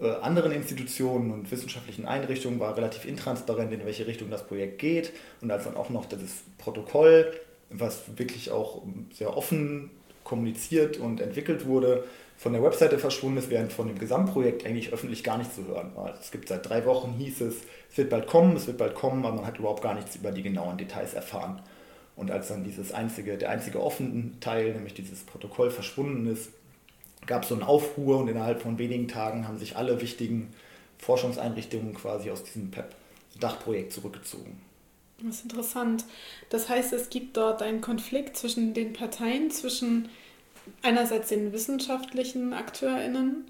äh, 0.01 0.11
anderen 0.21 0.53
Institutionen 0.53 1.31
und 1.31 1.51
wissenschaftlichen 1.51 2.07
Einrichtungen 2.07 2.59
war 2.59 2.77
relativ 2.77 3.05
intransparent, 3.05 3.73
in 3.73 3.85
welche 3.85 4.07
Richtung 4.07 4.31
das 4.31 4.47
Projekt 4.47 4.79
geht. 4.79 5.13
Und 5.41 5.51
als 5.51 5.65
dann 5.65 5.77
auch 5.77 5.91
noch 5.91 6.07
das 6.07 6.21
Protokoll, 6.59 7.33
was 7.71 8.03
wirklich 8.17 8.51
auch 8.51 8.83
sehr 9.13 9.37
offen 9.37 9.91
kommuniziert 10.25 10.99
und 10.99 11.21
entwickelt 11.21 11.67
wurde, 11.67 12.05
von 12.37 12.53
der 12.53 12.63
Webseite 12.63 12.99
verschwunden 12.99 13.39
ist, 13.39 13.51
während 13.51 13.73
von 13.73 13.87
dem 13.87 13.99
Gesamtprojekt 13.99 14.67
eigentlich 14.67 14.93
öffentlich 14.93 15.23
gar 15.23 15.39
nichts 15.39 15.55
zu 15.55 15.67
hören 15.67 15.93
war. 15.95 16.19
Es 16.21 16.33
gibt 16.33 16.49
seit 16.49 16.69
drei 16.69 16.85
Wochen, 16.87 17.15
hieß 17.17 17.41
es, 17.43 17.57
es 17.91 17.99
wird 17.99 18.11
bald 18.11 18.27
kommen, 18.27 18.57
es 18.57 18.67
wird 18.67 18.79
bald 18.79 18.95
kommen, 18.95 19.25
aber 19.25 19.37
man 19.37 19.47
hat 19.47 19.59
überhaupt 19.59 19.83
gar 19.83 19.95
nichts 19.95 20.17
über 20.17 20.33
die 20.33 20.43
genauen 20.43 20.77
Details 20.77 21.15
erfahren. 21.15 21.63
Und 22.17 22.31
als 22.33 22.49
dann 22.49 22.65
dieses 22.65 22.93
einzige, 22.93 23.39
der 23.39 23.51
einzige 23.51 23.81
offene 23.81 24.33
Teil, 24.41 24.73
nämlich 24.73 24.95
dieses 24.95 25.23
Protokoll, 25.23 25.71
verschwunden 25.71 26.27
ist, 26.27 26.51
gab 27.27 27.43
es 27.43 27.49
so 27.49 27.55
einen 27.55 27.63
Aufruhr 27.63 28.19
und 28.19 28.29
innerhalb 28.29 28.63
von 28.63 28.79
wenigen 28.79 29.09
Tagen 29.09 29.47
haben 29.47 29.59
sich 29.59 29.77
alle 29.77 30.01
wichtigen 30.01 30.53
Forschungseinrichtungen 30.99 31.95
quasi 31.95 32.31
aus 32.31 32.45
diesem 32.45 32.71
PEP-Dachprojekt 32.71 33.93
zurückgezogen. 33.93 34.61
Das 35.21 35.37
ist 35.37 35.45
interessant. 35.45 36.05
Das 36.51 36.69
heißt, 36.69 36.93
es 36.93 37.11
gibt 37.11 37.37
dort 37.37 37.63
einen 37.63 37.81
Konflikt 37.81 38.37
zwischen 38.37 38.75
den 38.75 38.93
Parteien, 38.93 39.51
zwischen 39.51 40.09
einerseits 40.83 41.29
den 41.29 41.53
wissenschaftlichen 41.53 42.53
AkteurInnen 42.53 43.45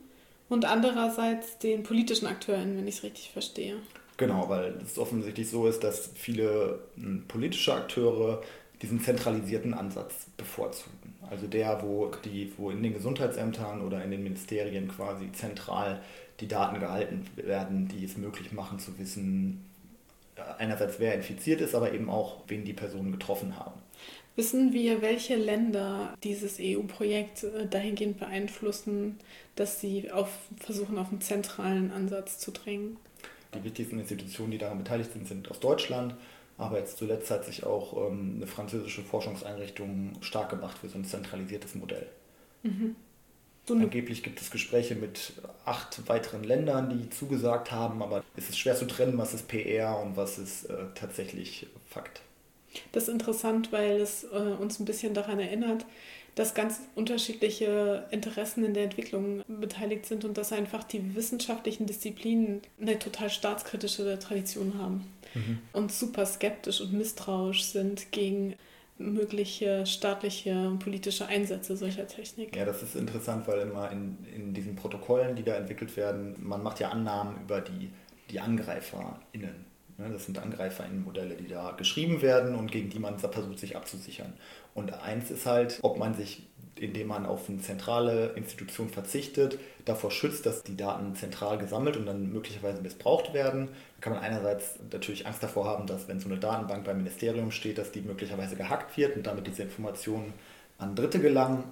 und 0.49 0.65
andererseits 0.67 1.59
den 1.59 1.83
politischen 1.83 2.27
AkteurInnen, 2.27 2.77
wenn 2.77 2.89
ich 2.89 2.97
es 2.97 3.03
richtig 3.03 3.31
verstehe. 3.31 3.77
Genau, 4.19 4.49
weil 4.49 4.79
es 4.85 4.99
offensichtlich 4.99 5.49
so 5.49 5.67
ist, 5.67 5.83
dass 5.83 6.11
viele 6.15 6.81
hm, 6.97 7.25
politische 7.27 7.75
Akteure 7.75 8.43
diesen 8.83 9.01
zentralisierten 9.01 9.75
Ansatz 9.75 10.27
bevorzugen. 10.37 11.02
Also 11.33 11.47
der, 11.47 11.81
wo, 11.83 12.11
die, 12.27 12.53
wo 12.59 12.71
in 12.71 12.83
den 12.83 12.93
Gesundheitsämtern 12.93 13.81
oder 13.81 14.05
in 14.05 14.11
den 14.11 14.23
Ministerien 14.23 14.87
quasi 14.87 15.33
zentral 15.33 16.03
die 16.41 16.47
Daten 16.47 16.79
gehalten 16.79 17.25
werden, 17.37 17.89
die 17.89 18.05
es 18.05 18.19
möglich 18.19 18.53
machen 18.53 18.79
zu 18.79 18.99
wissen, 18.99 19.65
äh, 20.37 20.43
einerseits 20.59 21.01
wer 21.01 21.15
infiziert 21.15 21.63
ist, 21.63 21.75
aber 21.75 21.95
eben 21.95 22.11
auch, 22.11 22.43
wen 22.49 22.67
die 22.67 22.75
Personen 22.75 23.13
getroffen 23.13 23.59
haben. 23.59 23.81
Wissen 24.37 24.75
wir, 24.75 25.01
welche 25.01 25.37
Länder 25.37 26.15
dieses 26.23 26.59
EU-Projekt 26.61 27.45
äh, 27.45 27.67
dahingehend 27.67 28.19
beeinflussen, 28.19 29.17
dass 29.57 29.81
sie 29.81 30.11
auf, 30.11 30.29
versuchen, 30.61 30.99
auf 30.99 31.09
einen 31.09 31.23
zentralen 31.23 31.93
Ansatz 31.93 32.41
zu 32.41 32.51
drängen? 32.51 32.99
Die 33.55 33.65
wichtigsten 33.65 33.99
Institutionen, 33.99 34.51
die 34.51 34.59
daran 34.59 34.77
beteiligt 34.77 35.15
sind, 35.15 35.27
sind 35.27 35.51
aus 35.51 35.61
Deutschland. 35.61 36.15
Aber 36.59 36.79
jetzt 36.79 36.99
zuletzt 36.99 37.31
hat 37.31 37.45
sich 37.45 37.65
auch 37.65 38.09
ähm, 38.09 38.35
eine 38.37 38.47
französische 38.47 39.03
Forschungseinrichtung 39.03 40.13
stark 40.21 40.51
gemacht 40.51 40.79
für 40.79 40.89
so 40.89 40.99
ein 40.99 41.05
zentralisiertes 41.05 41.75
Modell. 41.75 42.07
Mhm. 42.63 42.97
So 43.67 43.75
Angeblich 43.75 44.25
gibt 44.25 44.41
es 44.41 44.51
Gespräche 44.51 44.97
mit 44.97 45.35
acht 45.65 46.09
weiteren 46.09 46.43
Ländern, 46.43 46.91
die 46.91 47.09
zugesagt 47.11 47.71
haben, 47.71 48.03
aber 48.03 48.25
es 48.37 48.49
ist 48.49 48.59
schwer 48.59 48.75
zu 48.75 48.87
trennen, 48.87 49.17
was 49.19 49.35
ist 49.35 49.47
PR 49.47 50.01
und 50.01 50.17
was 50.17 50.39
ist 50.39 50.65
äh, 50.65 50.87
tatsächlich 50.97 51.69
Fakt. 51.89 52.23
Das 52.91 53.05
ist 53.05 53.11
interessant, 53.11 53.71
weil 53.71 54.01
es 54.01 54.25
äh, 54.25 54.57
uns 54.59 54.81
ein 54.81 54.85
bisschen 54.85 55.15
daran 55.15 55.39
erinnert, 55.39 55.85
dass 56.35 56.55
ganz 56.55 56.81
unterschiedliche 56.95 58.07
Interessen 58.11 58.65
in 58.65 58.75
der 58.75 58.85
Entwicklung 58.85 59.43
beteiligt 59.47 60.07
sind 60.07 60.25
und 60.25 60.39
dass 60.39 60.53
einfach 60.53 60.83
die 60.83 61.15
wissenschaftlichen 61.15 61.87
Disziplinen 61.87 62.63
eine 62.81 62.99
total 62.99 63.29
staatskritische 63.29 64.19
Tradition 64.19 64.79
haben 64.79 65.07
mhm. 65.35 65.59
und 65.73 65.93
super 65.93 66.25
skeptisch 66.25 66.81
und 66.81 66.93
misstrauisch 66.93 67.65
sind 67.65 68.13
gegen 68.13 68.55
mögliche 68.99 69.85
staatliche 69.85 70.69
und 70.69 70.79
politische 70.79 71.27
Einsätze 71.27 71.77
solcher 71.77 72.07
Technik. 72.07 72.55
Ja, 72.55 72.65
das 72.65 72.83
ist 72.83 72.95
interessant, 72.95 73.47
weil 73.49 73.61
immer 73.61 73.91
in, 73.91 74.17
in 74.35 74.55
diesen 74.55 74.77
Protokollen, 74.77 75.35
die 75.35 75.43
da 75.43 75.55
entwickelt 75.55 75.97
werden, 75.97 76.37
man 76.39 76.63
macht 76.63 76.81
ja 76.81 76.91
Annahmen 76.91 77.43
über 77.43 77.61
die, 77.61 77.91
die 78.31 78.41
AngreiferInnen. 78.41 79.72
Ne, 79.99 80.09
das 80.11 80.25
sind 80.25 80.39
AngreiferInnen-Modelle, 80.39 81.35
die 81.35 81.49
da 81.49 81.73
geschrieben 81.73 82.23
werden 82.23 82.55
und 82.55 82.71
gegen 82.71 82.89
die 82.89 82.99
man 82.99 83.19
versucht, 83.19 83.59
sich 83.59 83.77
abzusichern. 83.77 84.33
Und 84.75 84.93
eins 84.95 85.31
ist 85.31 85.45
halt, 85.45 85.79
ob 85.83 85.99
man 85.99 86.15
sich, 86.15 86.47
indem 86.77 87.09
man 87.09 87.27
auf 87.27 87.49
eine 87.49 87.59
zentrale 87.59 88.29
Institution 88.31 88.89
verzichtet, 88.89 89.59
davor 89.85 90.11
schützt, 90.11 90.47
dass 90.47 90.63
die 90.63 90.77
Daten 90.77 91.15
zentral 91.15 91.59
gesammelt 91.59 91.99
und 91.99 92.07
dann 92.07 92.33
möglicherweise 92.33 92.81
missbraucht 92.81 93.35
werden. 93.35 93.69
Da 93.69 94.01
kann 94.01 94.15
man 94.15 94.23
einerseits 94.23 94.79
natürlich 94.91 95.27
Angst 95.27 95.43
davor 95.43 95.67
haben, 95.67 95.87
dass 95.87 96.09
wenn 96.09 96.21
so 96.21 96.29
eine 96.29 96.39
Datenbank 96.39 96.85
beim 96.85 96.97
Ministerium 96.97 97.51
steht, 97.51 97.77
dass 97.77 97.93
die 97.93 98.01
möglicherweise 98.01 98.57
gehackt 98.57 98.97
wird 98.97 99.17
und 99.17 99.27
damit 99.27 99.47
diese 99.47 99.65
Informationen 99.65 100.33
an 100.79 100.95
Dritte 100.95 101.21
gelangen. 101.21 101.65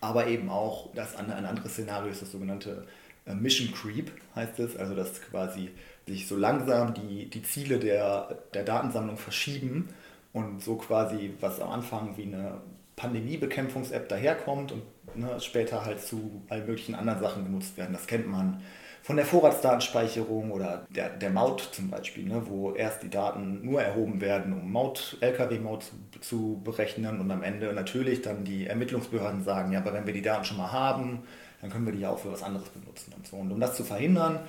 Aber 0.00 0.26
eben 0.26 0.48
auch, 0.48 0.92
dass 0.94 1.16
ein 1.16 1.30
anderes 1.30 1.72
Szenario 1.72 2.10
ist 2.10 2.22
das 2.22 2.32
sogenannte 2.32 2.86
Mission 3.26 3.72
Creep, 3.72 4.10
heißt 4.34 4.58
es, 4.58 4.76
also 4.76 4.94
dass 4.94 5.20
quasi 5.22 5.70
sich 6.06 6.26
so 6.26 6.36
langsam 6.36 6.94
die, 6.94 7.30
die 7.30 7.42
Ziele 7.42 7.78
der, 7.78 8.38
der 8.54 8.64
Datensammlung 8.64 9.16
verschieben 9.16 9.88
und 10.32 10.62
so 10.62 10.76
quasi, 10.76 11.34
was 11.40 11.60
am 11.60 11.70
Anfang 11.70 12.16
wie 12.16 12.24
eine 12.24 12.60
Pandemiebekämpfungs-App 12.96 14.08
daherkommt 14.08 14.72
und 14.72 14.82
ne, 15.14 15.40
später 15.40 15.84
halt 15.84 16.00
zu 16.00 16.42
allen 16.48 16.66
möglichen 16.66 16.94
anderen 16.94 17.20
Sachen 17.20 17.44
genutzt 17.44 17.76
werden. 17.76 17.92
Das 17.92 18.06
kennt 18.06 18.26
man 18.26 18.62
von 19.02 19.16
der 19.16 19.26
Vorratsdatenspeicherung 19.26 20.52
oder 20.52 20.86
der, 20.90 21.10
der 21.10 21.30
Maut 21.30 21.60
zum 21.72 21.90
Beispiel, 21.90 22.24
ne, 22.24 22.42
wo 22.46 22.72
erst 22.72 23.02
die 23.02 23.10
Daten 23.10 23.64
nur 23.64 23.82
erhoben 23.82 24.20
werden, 24.20 24.52
um 24.52 24.70
Maut, 24.70 25.16
Lkw-Maut 25.20 25.82
zu, 25.82 25.92
zu 26.20 26.60
berechnen 26.62 27.20
und 27.20 27.30
am 27.30 27.42
Ende 27.42 27.72
natürlich 27.72 28.22
dann 28.22 28.44
die 28.44 28.66
Ermittlungsbehörden 28.66 29.42
sagen, 29.42 29.72
ja, 29.72 29.80
aber 29.80 29.92
wenn 29.92 30.06
wir 30.06 30.14
die 30.14 30.22
Daten 30.22 30.44
schon 30.44 30.58
mal 30.58 30.70
haben, 30.70 31.24
dann 31.62 31.70
können 31.70 31.86
wir 31.86 31.92
die 31.92 32.00
ja 32.00 32.10
auch 32.10 32.18
für 32.18 32.30
was 32.30 32.42
anderes 32.42 32.68
benutzen 32.68 33.14
und 33.16 33.26
so. 33.26 33.36
Und 33.36 33.50
um 33.50 33.58
das 33.58 33.76
zu 33.76 33.84
verhindern, 33.84 34.40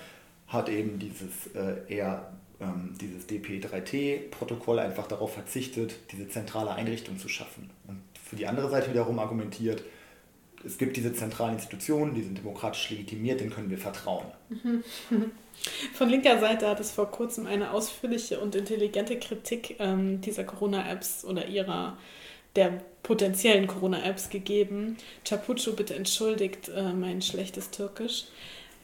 hat 0.48 0.68
eben 0.68 1.00
dieses 1.00 1.48
äh, 1.56 1.76
eher 1.88 2.34
ähm, 2.60 2.96
dieses 3.00 3.28
DP3T-Protokoll 3.30 4.80
einfach 4.80 5.08
darauf 5.08 5.34
verzichtet, 5.34 5.94
diese 6.12 6.28
zentrale 6.28 6.72
Einrichtung 6.72 7.18
zu 7.18 7.30
schaffen. 7.30 7.70
Und 7.88 8.02
für 8.22 8.36
die 8.36 8.48
andere 8.48 8.70
Seite 8.70 8.90
wiederum 8.90 9.20
argumentiert, 9.20 9.84
es 10.66 10.78
gibt 10.78 10.96
diese 10.96 11.14
zentralen 11.14 11.56
Institutionen, 11.56 12.16
die 12.16 12.24
sind 12.24 12.38
demokratisch 12.38 12.90
legitimiert, 12.90 13.42
denen 13.42 13.52
können 13.52 13.70
wir 13.70 13.78
vertrauen. 13.78 14.26
Von 15.94 16.10
linker 16.10 16.40
Seite 16.40 16.68
hat 16.68 16.80
es 16.80 16.92
vor 16.92 17.12
kurzem 17.12 17.46
eine 17.46 17.72
ausführliche 17.72 18.40
und 18.40 18.56
intelligente 18.56 19.20
Kritik 19.20 19.76
ähm, 19.80 20.20
dieser 20.22 20.46
Corona-Apps 20.46 21.26
oder 21.26 21.48
ihrer 21.48 21.98
der 22.56 22.82
potenziellen 23.02 23.68
Corona-Apps 23.68 24.30
gegeben. 24.30 24.98
Chapucho, 25.28 25.74
bitte 25.74 25.96
entschuldigt 25.96 26.70
äh, 26.70 26.94
mein 26.94 27.22
schlechtes 27.22 27.72
Türkisch. 27.72 28.26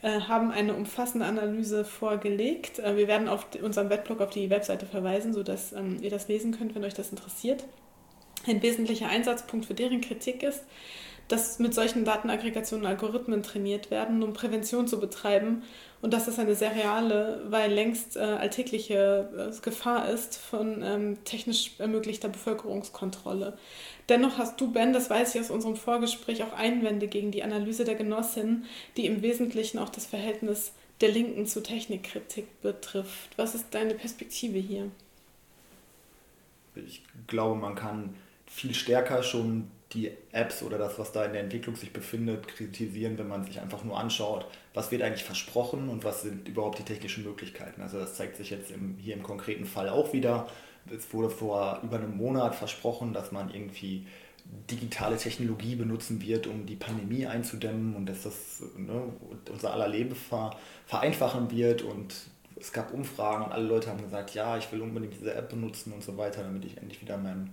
Äh, 0.02 0.20
haben 0.20 0.50
eine 0.50 0.74
umfassende 0.74 1.26
Analyse 1.26 1.84
vorgelegt. 1.84 2.78
Äh, 2.78 2.96
wir 2.96 3.08
werden 3.08 3.28
auf 3.28 3.46
unserem 3.62 3.90
Webblog 3.90 4.20
auf 4.20 4.30
die 4.30 4.50
Webseite 4.50 4.86
verweisen, 4.86 5.32
sodass 5.32 5.72
ähm, 5.72 5.98
ihr 6.02 6.10
das 6.10 6.28
lesen 6.28 6.56
könnt, 6.56 6.74
wenn 6.74 6.84
euch 6.84 6.94
das 6.94 7.10
interessiert. 7.10 7.64
Ein 8.46 8.62
wesentlicher 8.62 9.08
Einsatzpunkt 9.08 9.66
für 9.66 9.74
deren 9.74 10.00
Kritik 10.00 10.42
ist, 10.42 10.64
dass 11.30 11.60
mit 11.60 11.74
solchen 11.74 12.04
Datenaggregationen 12.04 12.86
Algorithmen 12.86 13.44
trainiert 13.44 13.92
werden, 13.92 14.22
um 14.24 14.32
Prävention 14.32 14.88
zu 14.88 14.98
betreiben 14.98 15.62
und 16.02 16.12
dass 16.12 16.24
das 16.24 16.40
eine 16.40 16.56
sehr 16.56 16.74
reale, 16.74 17.44
weil 17.48 17.72
längst 17.72 18.16
äh, 18.16 18.20
alltägliche 18.20 19.28
äh, 19.54 19.60
Gefahr 19.62 20.08
ist 20.08 20.36
von 20.36 20.82
ähm, 20.82 21.24
technisch 21.24 21.78
ermöglichter 21.78 22.28
Bevölkerungskontrolle. 22.28 23.56
Dennoch 24.08 24.38
hast 24.38 24.60
du, 24.60 24.72
Ben, 24.72 24.92
das 24.92 25.08
weiß 25.08 25.36
ich 25.36 25.40
aus 25.40 25.50
unserem 25.50 25.76
Vorgespräch, 25.76 26.42
auch 26.42 26.52
Einwände 26.52 27.06
gegen 27.06 27.30
die 27.30 27.44
Analyse 27.44 27.84
der 27.84 27.94
Genossin, 27.94 28.64
die 28.96 29.06
im 29.06 29.22
Wesentlichen 29.22 29.78
auch 29.78 29.90
das 29.90 30.06
Verhältnis 30.06 30.72
der 31.00 31.10
Linken 31.10 31.46
zu 31.46 31.62
Technikkritik 31.62 32.60
betrifft. 32.60 33.30
Was 33.36 33.54
ist 33.54 33.66
deine 33.70 33.94
Perspektive 33.94 34.58
hier? 34.58 34.90
Ich 36.74 37.02
glaube, 37.28 37.54
man 37.54 37.76
kann 37.76 38.16
viel 38.46 38.74
stärker 38.74 39.22
schon 39.22 39.70
die 39.92 40.12
Apps 40.30 40.62
oder 40.62 40.78
das, 40.78 40.98
was 40.98 41.12
da 41.12 41.24
in 41.24 41.32
der 41.32 41.42
Entwicklung 41.42 41.74
sich 41.74 41.92
befindet, 41.92 42.46
kritisieren, 42.46 43.18
wenn 43.18 43.28
man 43.28 43.44
sich 43.44 43.60
einfach 43.60 43.82
nur 43.82 43.98
anschaut, 43.98 44.46
was 44.72 44.90
wird 44.92 45.02
eigentlich 45.02 45.24
versprochen 45.24 45.88
und 45.88 46.04
was 46.04 46.22
sind 46.22 46.46
überhaupt 46.48 46.78
die 46.78 46.84
technischen 46.84 47.24
Möglichkeiten. 47.24 47.82
Also 47.82 47.98
das 47.98 48.14
zeigt 48.14 48.36
sich 48.36 48.50
jetzt 48.50 48.70
im, 48.70 48.96
hier 48.98 49.14
im 49.14 49.22
konkreten 49.22 49.66
Fall 49.66 49.88
auch 49.88 50.12
wieder. 50.12 50.46
Es 50.88 51.12
wurde 51.12 51.28
vor 51.28 51.80
über 51.82 51.96
einem 51.96 52.16
Monat 52.16 52.54
versprochen, 52.54 53.12
dass 53.12 53.32
man 53.32 53.52
irgendwie 53.52 54.06
digitale 54.70 55.16
Technologie 55.16 55.74
benutzen 55.76 56.22
wird, 56.22 56.46
um 56.46 56.66
die 56.66 56.76
Pandemie 56.76 57.26
einzudämmen 57.26 57.94
und 57.96 58.06
dass 58.06 58.22
das 58.22 58.62
ne, 58.76 59.02
unser 59.50 59.72
aller 59.72 59.88
Leben 59.88 60.14
ver, 60.14 60.56
vereinfachen 60.86 61.50
wird. 61.50 61.82
Und 61.82 62.14
es 62.58 62.72
gab 62.72 62.92
Umfragen 62.92 63.44
und 63.44 63.52
alle 63.52 63.66
Leute 63.66 63.90
haben 63.90 64.02
gesagt, 64.02 64.34
ja, 64.34 64.56
ich 64.56 64.70
will 64.72 64.82
unbedingt 64.82 65.14
diese 65.14 65.34
App 65.34 65.50
benutzen 65.50 65.92
und 65.92 66.02
so 66.02 66.16
weiter, 66.16 66.42
damit 66.42 66.64
ich 66.64 66.76
endlich 66.76 67.00
wieder 67.00 67.16
meinem, 67.16 67.50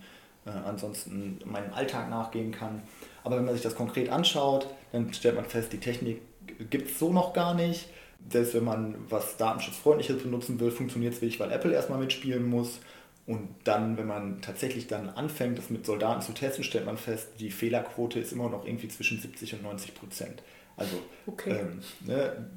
äh, 0.48 0.68
ansonsten 0.68 1.40
meinem 1.46 1.74
Alltag 1.74 2.10
nachgehen 2.10 2.52
kann. 2.52 2.82
Aber 3.24 3.38
wenn 3.38 3.46
man 3.46 3.54
sich 3.54 3.64
das 3.64 3.76
konkret 3.76 4.10
anschaut, 4.10 4.68
dann 4.92 5.14
stellt 5.14 5.36
man 5.36 5.46
fest, 5.46 5.74
die 5.74 5.80
Technik 5.80 6.22
gibt 6.70 6.92
es 6.92 7.00
so 7.00 7.12
noch 7.12 7.34
gar 7.34 7.54
nicht. 7.54 7.90
Selbst 8.30 8.56
wenn 8.56 8.64
man 8.64 8.96
was 9.10 9.38
Datenschutzfreundliches 9.38 10.24
benutzen 10.24 10.60
will, 10.60 10.72
funktioniert 10.72 11.14
es 11.14 11.22
wirklich, 11.22 11.40
weil 11.40 11.52
Apple 11.52 11.74
erstmal 11.74 12.00
mitspielen 12.00 12.48
muss. 12.48 12.80
Und 13.26 13.50
dann, 13.66 13.98
wenn 13.98 14.08
man 14.08 14.42
tatsächlich 14.42 14.88
dann 14.88 15.10
anfängt, 15.10 15.58
das 15.58 15.70
mit 15.70 15.86
Soldaten 15.86 16.22
zu 16.22 16.32
testen, 16.32 16.64
stellt 16.64 16.86
man 16.86 16.98
fest, 16.98 17.28
die 17.40 17.52
Fehlerquote 17.52 18.20
ist 18.20 18.32
immer 18.32 18.50
noch 18.50 18.66
irgendwie 18.66 18.88
zwischen 18.88 19.20
70 19.20 19.56
und 19.56 19.64
90 19.64 19.96
Prozent. 19.96 20.44
Also 20.78 20.96
okay. 21.26 21.60
ähm, 21.60 21.82
ne, 22.06 22.48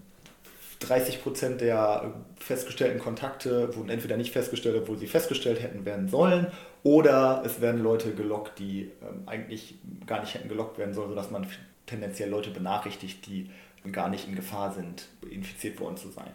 30 0.80 1.22
Prozent 1.22 1.60
der 1.60 2.14
festgestellten 2.37 2.99
Kontakte 2.99 3.75
wurden 3.76 3.90
entweder 3.90 4.16
nicht 4.16 4.32
festgestellt, 4.32 4.76
obwohl 4.76 4.99
sie 4.99 5.06
festgestellt 5.06 5.62
hätten 5.62 5.84
werden 5.84 6.08
sollen, 6.08 6.46
oder 6.82 7.42
es 7.44 7.60
werden 7.60 7.82
Leute 7.82 8.12
gelockt, 8.14 8.58
die 8.58 8.90
ähm, 9.02 9.22
eigentlich 9.26 9.76
gar 10.06 10.20
nicht 10.20 10.34
hätten 10.34 10.49
gelockt 10.49 10.78
werden 10.78 10.94
sollen, 10.94 11.10
sodass 11.10 11.30
man 11.30 11.46
tendenziell 11.87 12.30
Leute 12.30 12.50
benachrichtigt, 12.50 13.26
die 13.26 13.50
gar 13.92 14.08
nicht 14.08 14.26
in 14.26 14.37
Gefahr 14.37 14.72
sind, 14.72 15.08
infiziert 15.30 15.80
worden 15.80 15.96
zu 15.96 16.08
sein. 16.10 16.30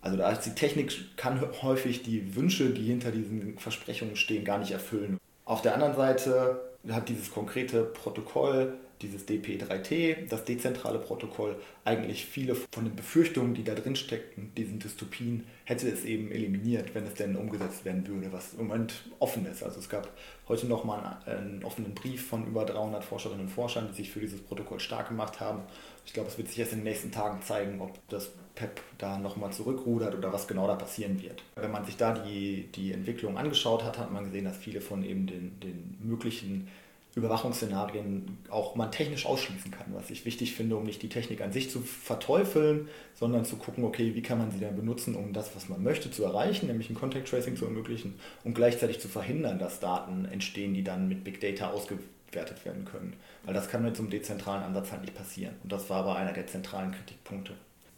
Also 0.00 0.16
da 0.16 0.30
ist 0.30 0.40
die 0.40 0.54
Technik 0.54 1.16
kann 1.16 1.40
häufig 1.62 2.02
die 2.02 2.34
Wünsche, 2.34 2.70
die 2.70 2.84
hinter 2.84 3.12
diesen 3.12 3.58
Versprechungen 3.58 4.16
stehen, 4.16 4.44
gar 4.44 4.58
nicht 4.58 4.72
erfüllen. 4.72 5.18
Auf 5.44 5.62
der 5.62 5.74
anderen 5.74 5.94
Seite 5.94 6.60
hat 6.90 7.08
dieses 7.08 7.30
konkrete 7.30 7.84
Protokoll, 7.84 8.74
dieses 9.02 9.26
DP3T, 9.26 10.28
das 10.28 10.44
dezentrale 10.44 10.98
Protokoll, 10.98 11.56
eigentlich 11.84 12.24
viele 12.24 12.54
von 12.54 12.84
den 12.84 12.94
Befürchtungen, 12.94 13.54
die 13.54 13.64
da 13.64 13.74
drin 13.74 13.96
steckten, 13.96 14.52
diesen 14.56 14.78
Dystopien, 14.78 15.44
hätte 15.64 15.88
es 15.88 16.04
eben 16.04 16.30
eliminiert, 16.30 16.94
wenn 16.94 17.04
es 17.04 17.14
denn 17.14 17.36
umgesetzt 17.36 17.84
werden 17.84 18.06
würde, 18.06 18.32
was 18.32 18.54
im 18.54 18.68
Moment 18.68 18.94
offen 19.18 19.44
ist. 19.46 19.62
Also 19.62 19.80
es 19.80 19.88
gab 19.88 20.08
heute 20.48 20.66
nochmal 20.66 21.18
einen, 21.26 21.64
offenen 21.64 21.94
Brief 21.94 22.26
von 22.26 22.46
über 22.46 22.64
300 22.64 23.04
Forscherinnen 23.04 23.46
und 23.46 23.50
Forschern, 23.50 23.88
die 23.90 23.96
sich 23.96 24.10
für 24.10 24.20
dieses 24.20 24.40
Protokoll 24.40 24.80
stark 24.80 25.08
gemacht 25.08 25.40
haben. 25.40 25.62
Ich 26.06 26.12
glaube, 26.12 26.28
es 26.28 26.38
wird 26.38 26.48
sich 26.48 26.58
erst 26.58 26.72
in 26.72 26.78
den 26.78 26.84
nächsten 26.84 27.10
Tagen 27.10 27.42
zeigen, 27.42 27.80
ob 27.80 27.98
das 28.08 28.30
PEP 28.54 28.80
da 28.98 29.18
nochmal 29.18 29.52
zurückrudert 29.52 30.14
oder 30.14 30.32
was 30.32 30.46
genau 30.46 30.66
da 30.66 30.74
passieren 30.74 31.20
wird. 31.22 31.42
Wenn 31.56 31.70
man 31.70 31.84
sich 31.84 31.96
da 31.96 32.12
die, 32.12 32.68
die 32.74 32.92
Entwicklung 32.92 33.38
angeschaut 33.38 33.84
hat, 33.84 33.98
hat 33.98 34.12
man 34.12 34.24
gesehen, 34.24 34.44
dass 34.44 34.56
viele 34.56 34.80
von 34.80 35.04
eben 35.04 35.26
den, 35.26 35.58
den 35.60 35.98
möglichen 36.02 36.68
Überwachungsszenarien 37.14 38.38
auch 38.48 38.74
man 38.74 38.90
technisch 38.90 39.26
ausschließen 39.26 39.70
kann, 39.70 39.86
was 39.92 40.10
ich 40.10 40.24
wichtig 40.24 40.54
finde, 40.54 40.76
um 40.76 40.84
nicht 40.84 41.02
die 41.02 41.10
Technik 41.10 41.42
an 41.42 41.52
sich 41.52 41.70
zu 41.70 41.80
verteufeln, 41.80 42.88
sondern 43.14 43.44
zu 43.44 43.56
gucken, 43.56 43.84
okay, 43.84 44.14
wie 44.14 44.22
kann 44.22 44.38
man 44.38 44.50
sie 44.50 44.60
dann 44.60 44.76
benutzen, 44.76 45.14
um 45.14 45.34
das, 45.34 45.54
was 45.54 45.68
man 45.68 45.82
möchte, 45.82 46.10
zu 46.10 46.24
erreichen, 46.24 46.68
nämlich 46.68 46.88
ein 46.88 46.94
Contact 46.94 47.28
Tracing 47.28 47.56
zu 47.56 47.66
ermöglichen 47.66 48.18
und 48.44 48.54
gleichzeitig 48.54 48.98
zu 48.98 49.08
verhindern, 49.08 49.58
dass 49.58 49.78
Daten 49.78 50.24
entstehen, 50.24 50.72
die 50.72 50.84
dann 50.84 51.06
mit 51.06 51.22
Big 51.22 51.40
Data 51.40 51.70
ausgewertet 51.70 52.64
werden 52.64 52.86
können. 52.86 53.14
Weil 53.44 53.52
das 53.52 53.68
kann 53.68 53.82
mit 53.82 53.94
so 53.94 54.02
einem 54.02 54.10
dezentralen 54.10 54.62
Ansatz 54.62 54.90
halt 54.90 55.02
nicht 55.02 55.14
passieren. 55.14 55.54
Und 55.62 55.70
das 55.70 55.90
war 55.90 55.98
aber 55.98 56.16
einer 56.16 56.32
der 56.32 56.46
zentralen 56.46 56.92
Kritikpunkte. 56.92 57.52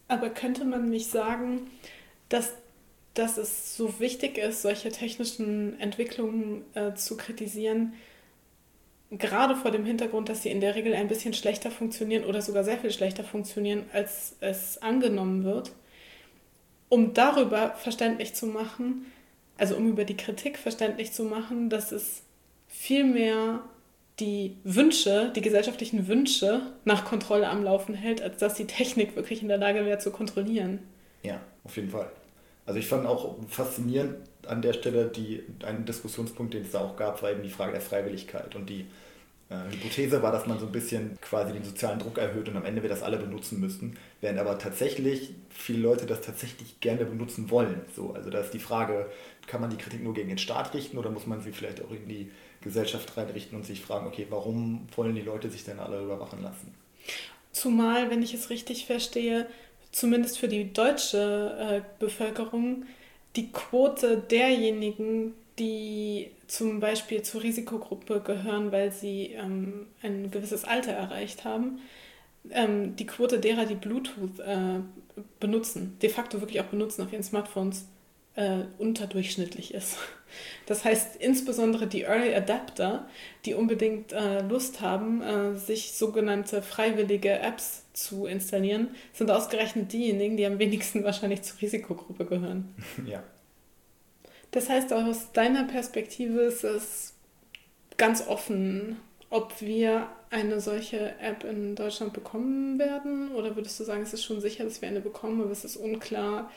Aber 0.08 0.28
könnte 0.28 0.64
man 0.64 0.90
nicht 0.90 1.08
sagen, 1.08 1.60
dass, 2.28 2.52
dass 3.14 3.38
es 3.38 3.76
so 3.76 4.00
wichtig 4.00 4.38
ist, 4.38 4.62
solche 4.62 4.90
technischen 4.90 5.78
Entwicklungen 5.78 6.64
äh, 6.74 6.94
zu 6.94 7.16
kritisieren, 7.16 7.92
gerade 9.10 9.56
vor 9.56 9.70
dem 9.70 9.84
Hintergrund, 9.84 10.28
dass 10.28 10.42
sie 10.42 10.50
in 10.50 10.60
der 10.60 10.74
Regel 10.74 10.94
ein 10.94 11.08
bisschen 11.08 11.34
schlechter 11.34 11.70
funktionieren 11.70 12.24
oder 12.24 12.42
sogar 12.42 12.64
sehr 12.64 12.78
viel 12.78 12.90
schlechter 12.90 13.24
funktionieren, 13.24 13.84
als 13.92 14.36
es 14.40 14.78
angenommen 14.82 15.44
wird, 15.44 15.72
um 16.88 17.14
darüber 17.14 17.74
verständlich 17.74 18.34
zu 18.34 18.46
machen, 18.46 19.06
also 19.58 19.76
um 19.76 19.88
über 19.88 20.04
die 20.04 20.16
Kritik 20.16 20.58
verständlich 20.58 21.12
zu 21.12 21.24
machen, 21.24 21.70
dass 21.70 21.92
es 21.92 22.22
viel 22.68 23.04
mehr 23.04 23.60
die 24.20 24.56
Wünsche, 24.62 25.32
die 25.34 25.40
gesellschaftlichen 25.40 26.06
Wünsche 26.06 26.62
nach 26.84 27.04
Kontrolle 27.04 27.48
am 27.48 27.64
Laufen 27.64 27.94
hält, 27.94 28.22
als 28.22 28.38
dass 28.38 28.54
die 28.54 28.66
Technik 28.66 29.16
wirklich 29.16 29.42
in 29.42 29.48
der 29.48 29.58
Lage 29.58 29.84
wäre 29.84 29.98
zu 29.98 30.12
kontrollieren. 30.12 30.80
Ja, 31.22 31.40
auf 31.64 31.76
jeden 31.76 31.90
Fall. 31.90 32.10
Also 32.66 32.78
ich 32.78 32.86
fand 32.86 33.06
auch 33.06 33.36
faszinierend 33.48 34.16
an 34.48 34.62
der 34.62 34.72
Stelle 34.72 35.06
die, 35.06 35.42
einen 35.64 35.84
Diskussionspunkt, 35.84 36.54
den 36.54 36.62
es 36.62 36.72
da 36.72 36.80
auch 36.80 36.96
gab, 36.96 37.22
war 37.22 37.30
eben 37.30 37.42
die 37.42 37.50
Frage 37.50 37.72
der 37.72 37.80
Freiwilligkeit. 37.80 38.54
Und 38.54 38.68
die 38.68 38.86
äh, 39.50 39.72
Hypothese 39.72 40.22
war, 40.22 40.32
dass 40.32 40.46
man 40.46 40.58
so 40.58 40.66
ein 40.66 40.72
bisschen 40.72 41.18
quasi 41.20 41.52
den 41.52 41.64
sozialen 41.64 41.98
Druck 41.98 42.18
erhöht 42.18 42.48
und 42.48 42.56
am 42.56 42.64
Ende 42.64 42.82
wir 42.82 42.88
das 42.88 43.02
alle 43.02 43.18
benutzen 43.18 43.60
müssten, 43.60 43.96
während 44.20 44.38
aber 44.38 44.58
tatsächlich 44.58 45.34
viele 45.50 45.80
Leute 45.80 46.06
das 46.06 46.22
tatsächlich 46.22 46.80
gerne 46.80 47.04
benutzen 47.04 47.50
wollen. 47.50 47.82
So, 47.94 48.12
also 48.14 48.30
da 48.30 48.40
ist 48.40 48.54
die 48.54 48.58
Frage, 48.58 49.06
kann 49.46 49.60
man 49.60 49.70
die 49.70 49.76
Kritik 49.76 50.02
nur 50.02 50.14
gegen 50.14 50.28
den 50.28 50.38
Staat 50.38 50.74
richten 50.74 50.96
oder 50.98 51.10
muss 51.10 51.26
man 51.26 51.40
sie 51.40 51.52
vielleicht 51.52 51.82
auch 51.82 51.90
in 51.90 52.08
die 52.08 52.30
Gesellschaft 52.62 53.16
reinrichten 53.16 53.56
und 53.56 53.64
sich 53.64 53.82
fragen, 53.82 54.06
okay, 54.06 54.26
warum 54.30 54.86
wollen 54.96 55.14
die 55.14 55.22
Leute 55.22 55.50
sich 55.50 55.64
denn 55.64 55.78
alle 55.78 56.02
überwachen 56.02 56.42
lassen? 56.42 56.72
Zumal, 57.52 58.10
wenn 58.10 58.22
ich 58.22 58.32
es 58.32 58.48
richtig 58.48 58.86
verstehe, 58.86 59.46
zumindest 59.92 60.38
für 60.38 60.48
die 60.48 60.72
deutsche 60.72 61.56
äh, 61.60 61.82
Bevölkerung 61.98 62.84
die 63.36 63.50
Quote 63.50 64.18
derjenigen, 64.18 65.34
die 65.58 66.30
zum 66.46 66.80
Beispiel 66.80 67.22
zur 67.22 67.42
Risikogruppe 67.42 68.20
gehören, 68.20 68.72
weil 68.72 68.92
sie 68.92 69.32
ähm, 69.32 69.86
ein 70.02 70.30
gewisses 70.30 70.64
Alter 70.64 70.92
erreicht 70.92 71.44
haben, 71.44 71.80
ähm, 72.50 72.96
die 72.96 73.06
Quote 73.06 73.38
derer, 73.38 73.64
die 73.64 73.74
Bluetooth 73.74 74.38
äh, 74.40 74.80
benutzen, 75.40 75.96
de 76.02 76.10
facto 76.10 76.40
wirklich 76.40 76.60
auch 76.60 76.66
benutzen 76.66 77.02
auf 77.02 77.12
ihren 77.12 77.22
Smartphones, 77.22 77.86
äh, 78.36 78.60
unterdurchschnittlich 78.78 79.74
ist. 79.74 79.98
Das 80.66 80.84
heißt, 80.84 81.16
insbesondere 81.16 81.86
die 81.86 82.02
Early 82.02 82.34
Adapter, 82.34 83.08
die 83.44 83.54
unbedingt 83.54 84.12
äh, 84.12 84.40
Lust 84.40 84.80
haben, 84.80 85.22
äh, 85.22 85.56
sich 85.56 85.92
sogenannte 85.92 86.62
freiwillige 86.62 87.38
Apps 87.38 87.84
zu 87.92 88.26
installieren, 88.26 88.88
sind 89.12 89.30
ausgerechnet 89.30 89.92
diejenigen, 89.92 90.36
die 90.36 90.46
am 90.46 90.58
wenigsten 90.58 91.04
wahrscheinlich 91.04 91.42
zur 91.42 91.60
Risikogruppe 91.60 92.24
gehören. 92.24 92.74
Ja. 93.06 93.22
Das 94.50 94.68
heißt, 94.68 94.92
aus 94.92 95.32
deiner 95.32 95.64
Perspektive 95.64 96.40
ist 96.42 96.62
es 96.62 97.14
ganz 97.96 98.26
offen, 98.26 98.96
ob 99.28 99.60
wir 99.60 100.08
eine 100.30 100.60
solche 100.60 101.18
App 101.18 101.42
in 101.44 101.74
Deutschland 101.74 102.12
bekommen 102.12 102.78
werden? 102.78 103.32
Oder 103.32 103.56
würdest 103.56 103.80
du 103.80 103.84
sagen, 103.84 104.02
es 104.02 104.14
ist 104.14 104.24
schon 104.24 104.40
sicher, 104.40 104.64
dass 104.64 104.80
wir 104.80 104.88
eine 104.88 105.00
bekommen, 105.00 105.40
aber 105.42 105.50
es 105.50 105.64
ist 105.64 105.76
unklar, 105.76 106.50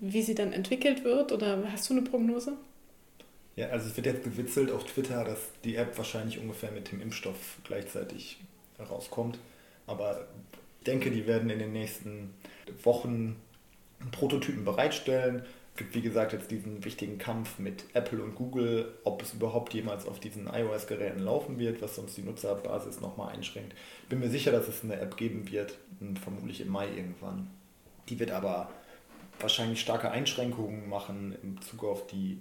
wie 0.00 0.22
sie 0.22 0.34
dann 0.34 0.52
entwickelt 0.52 1.04
wird? 1.04 1.32
Oder 1.32 1.62
hast 1.70 1.88
du 1.88 1.94
eine 1.94 2.02
Prognose? 2.02 2.56
Ja, 3.56 3.68
also 3.70 3.88
es 3.88 3.96
wird 3.96 4.06
jetzt 4.06 4.22
gewitzelt 4.22 4.70
auf 4.70 4.84
Twitter, 4.84 5.24
dass 5.24 5.40
die 5.64 5.76
App 5.76 5.98
wahrscheinlich 5.98 6.38
ungefähr 6.38 6.70
mit 6.70 6.92
dem 6.92 7.00
Impfstoff 7.00 7.58
gleichzeitig 7.64 8.38
rauskommt. 8.78 9.38
Aber 9.86 10.28
ich 10.78 10.84
denke, 10.84 11.10
die 11.10 11.26
werden 11.26 11.50
in 11.50 11.58
den 11.58 11.72
nächsten 11.72 12.34
Wochen 12.84 13.36
Prototypen 14.12 14.64
bereitstellen. 14.64 15.42
Es 15.72 15.78
gibt, 15.78 15.94
wie 15.94 16.02
gesagt, 16.02 16.32
jetzt 16.32 16.50
diesen 16.50 16.84
wichtigen 16.84 17.18
Kampf 17.18 17.58
mit 17.58 17.84
Apple 17.94 18.22
und 18.22 18.34
Google, 18.36 18.92
ob 19.04 19.22
es 19.22 19.34
überhaupt 19.34 19.74
jemals 19.74 20.06
auf 20.06 20.20
diesen 20.20 20.46
iOS-Geräten 20.46 21.20
laufen 21.20 21.58
wird, 21.58 21.82
was 21.82 21.96
sonst 21.96 22.16
die 22.16 22.22
Nutzerbasis 22.22 23.00
nochmal 23.00 23.34
einschränkt. 23.34 23.74
Ich 24.02 24.08
bin 24.08 24.20
mir 24.20 24.30
sicher, 24.30 24.52
dass 24.52 24.68
es 24.68 24.84
eine 24.84 25.00
App 25.00 25.16
geben 25.16 25.50
wird, 25.50 25.78
vermutlich 26.22 26.60
im 26.60 26.68
Mai 26.68 26.88
irgendwann. 26.88 27.50
Die 28.08 28.18
wird 28.18 28.30
aber 28.30 28.70
wahrscheinlich 29.40 29.80
starke 29.80 30.10
Einschränkungen 30.10 30.88
machen 30.88 31.36
in 31.42 31.56
Bezug 31.56 31.84
auf 31.84 32.06
die, 32.06 32.38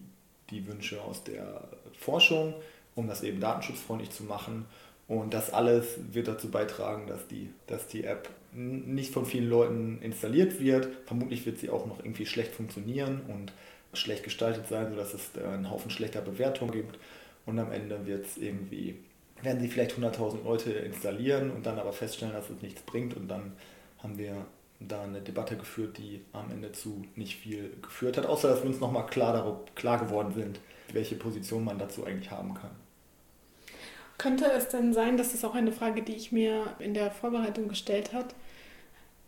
die 0.49 0.67
Wünsche 0.67 1.01
aus 1.01 1.23
der 1.23 1.67
Forschung, 1.97 2.53
um 2.95 3.07
das 3.07 3.23
eben 3.23 3.39
datenschutzfreundlich 3.39 4.11
zu 4.11 4.23
machen. 4.23 4.65
Und 5.07 5.33
das 5.33 5.53
alles 5.53 5.97
wird 6.11 6.27
dazu 6.27 6.51
beitragen, 6.51 7.07
dass 7.07 7.27
die, 7.27 7.49
dass 7.67 7.87
die 7.87 8.03
App 8.03 8.29
nicht 8.53 9.13
von 9.13 9.25
vielen 9.25 9.49
Leuten 9.49 10.01
installiert 10.01 10.59
wird. 10.59 10.89
Vermutlich 11.05 11.45
wird 11.45 11.59
sie 11.59 11.69
auch 11.69 11.85
noch 11.85 11.99
irgendwie 11.99 12.25
schlecht 12.25 12.53
funktionieren 12.53 13.21
und 13.27 13.53
schlecht 13.93 14.23
gestaltet 14.23 14.67
sein, 14.67 14.89
sodass 14.89 15.13
es 15.13 15.37
einen 15.37 15.69
Haufen 15.69 15.91
schlechter 15.91 16.21
Bewertungen 16.21 16.71
gibt. 16.71 16.99
Und 17.45 17.59
am 17.59 17.71
Ende 17.71 18.05
wird 18.05 18.25
es 18.25 18.37
irgendwie, 18.37 18.97
werden 19.41 19.61
sie 19.61 19.69
vielleicht 19.69 19.97
100.000 19.97 20.43
Leute 20.43 20.71
installieren 20.71 21.51
und 21.51 21.65
dann 21.65 21.79
aber 21.79 21.93
feststellen, 21.93 22.33
dass 22.33 22.49
es 22.49 22.61
nichts 22.61 22.81
bringt. 22.81 23.15
Und 23.15 23.29
dann 23.29 23.53
haben 23.99 24.17
wir 24.17 24.45
da 24.79 25.03
eine 25.03 25.21
Debatte 25.21 25.57
geführt, 25.57 25.97
die 25.97 26.23
am 26.33 26.51
Ende 26.51 26.71
zu 26.71 27.03
nicht 27.15 27.37
viel 27.37 27.75
geführt 27.81 28.17
hat, 28.17 28.25
außer 28.25 28.49
dass 28.49 28.61
wir 28.61 28.69
uns 28.69 28.79
nochmal 28.79 29.05
klar, 29.07 29.61
klar 29.75 29.99
geworden 29.99 30.33
sind, 30.33 30.59
welche 30.93 31.15
Position 31.15 31.63
man 31.63 31.79
dazu 31.79 32.05
eigentlich 32.05 32.31
haben 32.31 32.53
kann. 32.53 32.71
Könnte 34.17 34.45
es 34.45 34.69
denn 34.69 34.93
sein, 34.93 35.17
das 35.17 35.33
ist 35.33 35.45
auch 35.45 35.55
eine 35.55 35.71
Frage, 35.71 36.01
die 36.01 36.15
ich 36.15 36.31
mir 36.31 36.75
in 36.79 36.93
der 36.93 37.11
Vorbereitung 37.11 37.67
gestellt 37.67 38.13
habe, 38.13 38.29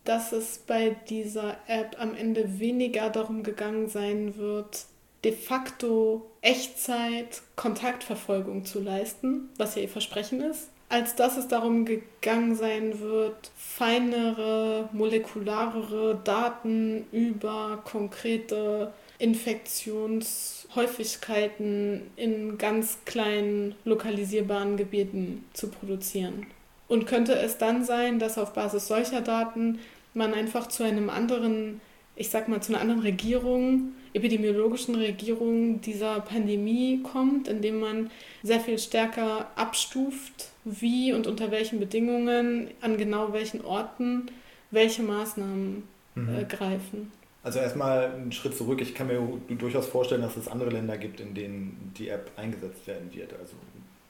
dass 0.04 0.32
es 0.32 0.58
bei 0.58 0.96
dieser 1.08 1.56
App 1.68 1.96
am 2.00 2.14
Ende 2.14 2.58
weniger 2.58 3.10
darum 3.10 3.42
gegangen 3.42 3.88
sein 3.88 4.36
wird, 4.36 4.84
de 5.24 5.32
facto 5.32 6.30
Echtzeit 6.40 7.42
Kontaktverfolgung 7.56 8.64
zu 8.64 8.80
leisten, 8.80 9.50
was 9.58 9.74
ja 9.74 9.82
ihr 9.82 9.88
Versprechen 9.88 10.40
ist, 10.40 10.70
als 10.90 11.14
dass 11.14 11.38
es 11.38 11.48
darum 11.48 11.86
gegangen 11.86 12.54
sein 12.56 13.00
wird, 13.00 13.50
feinere, 13.56 14.90
molekularere 14.92 16.20
Daten 16.24 17.06
über 17.12 17.80
konkrete 17.84 18.92
Infektionshäufigkeiten 19.18 22.10
in 22.16 22.58
ganz 22.58 22.98
kleinen 23.04 23.76
lokalisierbaren 23.84 24.76
Gebieten 24.76 25.44
zu 25.52 25.68
produzieren. 25.68 26.48
Und 26.88 27.06
könnte 27.06 27.34
es 27.34 27.56
dann 27.56 27.84
sein, 27.84 28.18
dass 28.18 28.36
auf 28.36 28.52
Basis 28.52 28.88
solcher 28.88 29.20
Daten 29.20 29.78
man 30.12 30.34
einfach 30.34 30.66
zu 30.66 30.82
einem 30.82 31.08
anderen, 31.08 31.80
ich 32.16 32.30
sag 32.30 32.48
mal, 32.48 32.60
zu 32.60 32.72
einer 32.72 32.82
anderen 32.82 33.02
Regierung, 33.02 33.92
epidemiologischen 34.12 34.96
Regierung 34.96 35.80
dieser 35.82 36.18
Pandemie 36.18 37.00
kommt, 37.04 37.46
indem 37.46 37.78
man 37.78 38.10
sehr 38.42 38.58
viel 38.58 38.80
stärker 38.80 39.46
abstuft, 39.54 40.49
wie 40.64 41.12
und 41.12 41.26
unter 41.26 41.50
welchen 41.50 41.80
Bedingungen, 41.80 42.68
an 42.80 42.96
genau 42.96 43.32
welchen 43.32 43.64
Orten 43.64 44.30
welche 44.70 45.02
Maßnahmen 45.02 45.82
mhm. 46.14 46.34
äh, 46.34 46.44
greifen. 46.44 47.10
Also 47.42 47.58
erstmal 47.58 48.12
einen 48.12 48.32
Schritt 48.32 48.56
zurück. 48.56 48.80
Ich 48.80 48.94
kann 48.94 49.06
mir 49.06 49.20
durchaus 49.48 49.86
vorstellen, 49.86 50.22
dass 50.22 50.36
es 50.36 50.46
andere 50.46 50.70
Länder 50.70 50.98
gibt, 50.98 51.20
in 51.20 51.34
denen 51.34 51.92
die 51.96 52.08
App 52.08 52.30
eingesetzt 52.36 52.86
werden 52.86 53.12
wird. 53.12 53.32
Also 53.32 53.54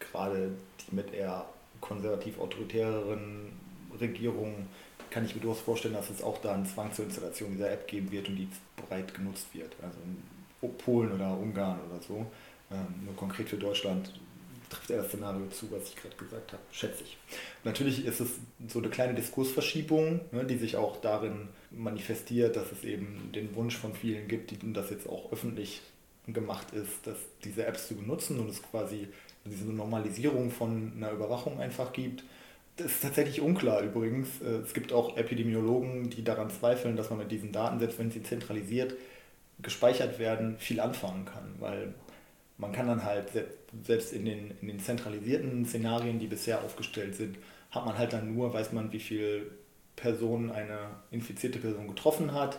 gerade 0.00 0.50
die 0.80 0.96
mit 0.96 1.14
eher 1.14 1.44
konservativ-autoritäreren 1.80 3.52
Regierungen 4.00 4.66
kann 5.10 5.24
ich 5.24 5.34
mir 5.34 5.40
durchaus 5.40 5.60
vorstellen, 5.60 5.94
dass 5.94 6.10
es 6.10 6.22
auch 6.22 6.38
da 6.38 6.54
einen 6.54 6.66
Zwang 6.66 6.92
zur 6.92 7.04
Installation 7.04 7.52
dieser 7.52 7.70
App 7.72 7.86
geben 7.86 8.10
wird 8.10 8.28
und 8.28 8.36
die 8.36 8.48
breit 8.76 9.14
genutzt 9.14 9.46
wird. 9.52 9.74
Also 9.82 9.98
in 10.62 10.76
Polen 10.78 11.12
oder 11.12 11.36
Ungarn 11.36 11.78
oder 11.88 12.02
so. 12.02 12.26
Ähm, 12.70 12.86
nur 13.04 13.16
konkret 13.16 13.48
für 13.48 13.56
Deutschland 13.56 14.12
trifft 14.70 14.90
er 14.90 14.98
das 14.98 15.08
Szenario 15.08 15.46
zu, 15.48 15.70
was 15.70 15.88
ich 15.88 15.96
gerade 15.96 16.16
gesagt 16.16 16.52
habe, 16.52 16.62
schätze 16.72 17.04
ich. 17.04 17.18
Natürlich 17.64 18.06
ist 18.06 18.20
es 18.20 18.28
so 18.68 18.78
eine 18.78 18.88
kleine 18.88 19.14
Diskursverschiebung, 19.14 20.20
ne, 20.32 20.44
die 20.44 20.56
sich 20.56 20.76
auch 20.76 21.00
darin 21.00 21.48
manifestiert, 21.70 22.56
dass 22.56 22.72
es 22.72 22.84
eben 22.84 23.30
den 23.34 23.54
Wunsch 23.54 23.76
von 23.76 23.94
vielen 23.94 24.28
gibt, 24.28 24.50
die 24.50 24.72
das 24.72 24.90
jetzt 24.90 25.08
auch 25.08 25.30
öffentlich 25.32 25.82
gemacht 26.26 26.72
ist, 26.72 27.06
dass 27.06 27.16
diese 27.44 27.66
Apps 27.66 27.88
zu 27.88 27.96
benutzen 27.96 28.38
und 28.38 28.48
es 28.48 28.62
quasi 28.62 29.08
diese 29.44 29.64
Normalisierung 29.64 30.50
von 30.50 30.92
einer 30.96 31.12
Überwachung 31.12 31.60
einfach 31.60 31.92
gibt. 31.92 32.22
Das 32.76 32.92
ist 32.92 33.02
tatsächlich 33.02 33.40
unklar 33.40 33.82
übrigens. 33.82 34.28
Äh, 34.42 34.60
es 34.64 34.72
gibt 34.72 34.92
auch 34.92 35.16
Epidemiologen, 35.16 36.10
die 36.10 36.22
daran 36.24 36.50
zweifeln, 36.50 36.96
dass 36.96 37.10
man 37.10 37.18
mit 37.18 37.30
diesen 37.30 37.52
Daten, 37.52 37.78
selbst 37.78 37.98
wenn 37.98 38.10
sie 38.10 38.22
zentralisiert 38.22 38.94
gespeichert 39.62 40.18
werden, 40.18 40.56
viel 40.58 40.80
anfangen 40.80 41.26
kann. 41.26 41.54
Weil 41.58 41.94
man 42.60 42.72
kann 42.72 42.86
dann 42.86 43.04
halt, 43.04 43.26
selbst 43.82 44.12
in 44.12 44.24
den, 44.24 44.52
in 44.60 44.68
den 44.68 44.80
zentralisierten 44.80 45.64
Szenarien, 45.64 46.18
die 46.18 46.26
bisher 46.26 46.62
aufgestellt 46.62 47.14
sind, 47.14 47.38
hat 47.70 47.86
man 47.86 47.96
halt 47.96 48.12
dann 48.12 48.34
nur, 48.34 48.52
weiß 48.52 48.72
man, 48.72 48.92
wie 48.92 49.00
viele 49.00 49.46
Personen 49.96 50.50
eine 50.50 50.78
infizierte 51.10 51.58
Person 51.58 51.88
getroffen 51.88 52.32
hat 52.32 52.58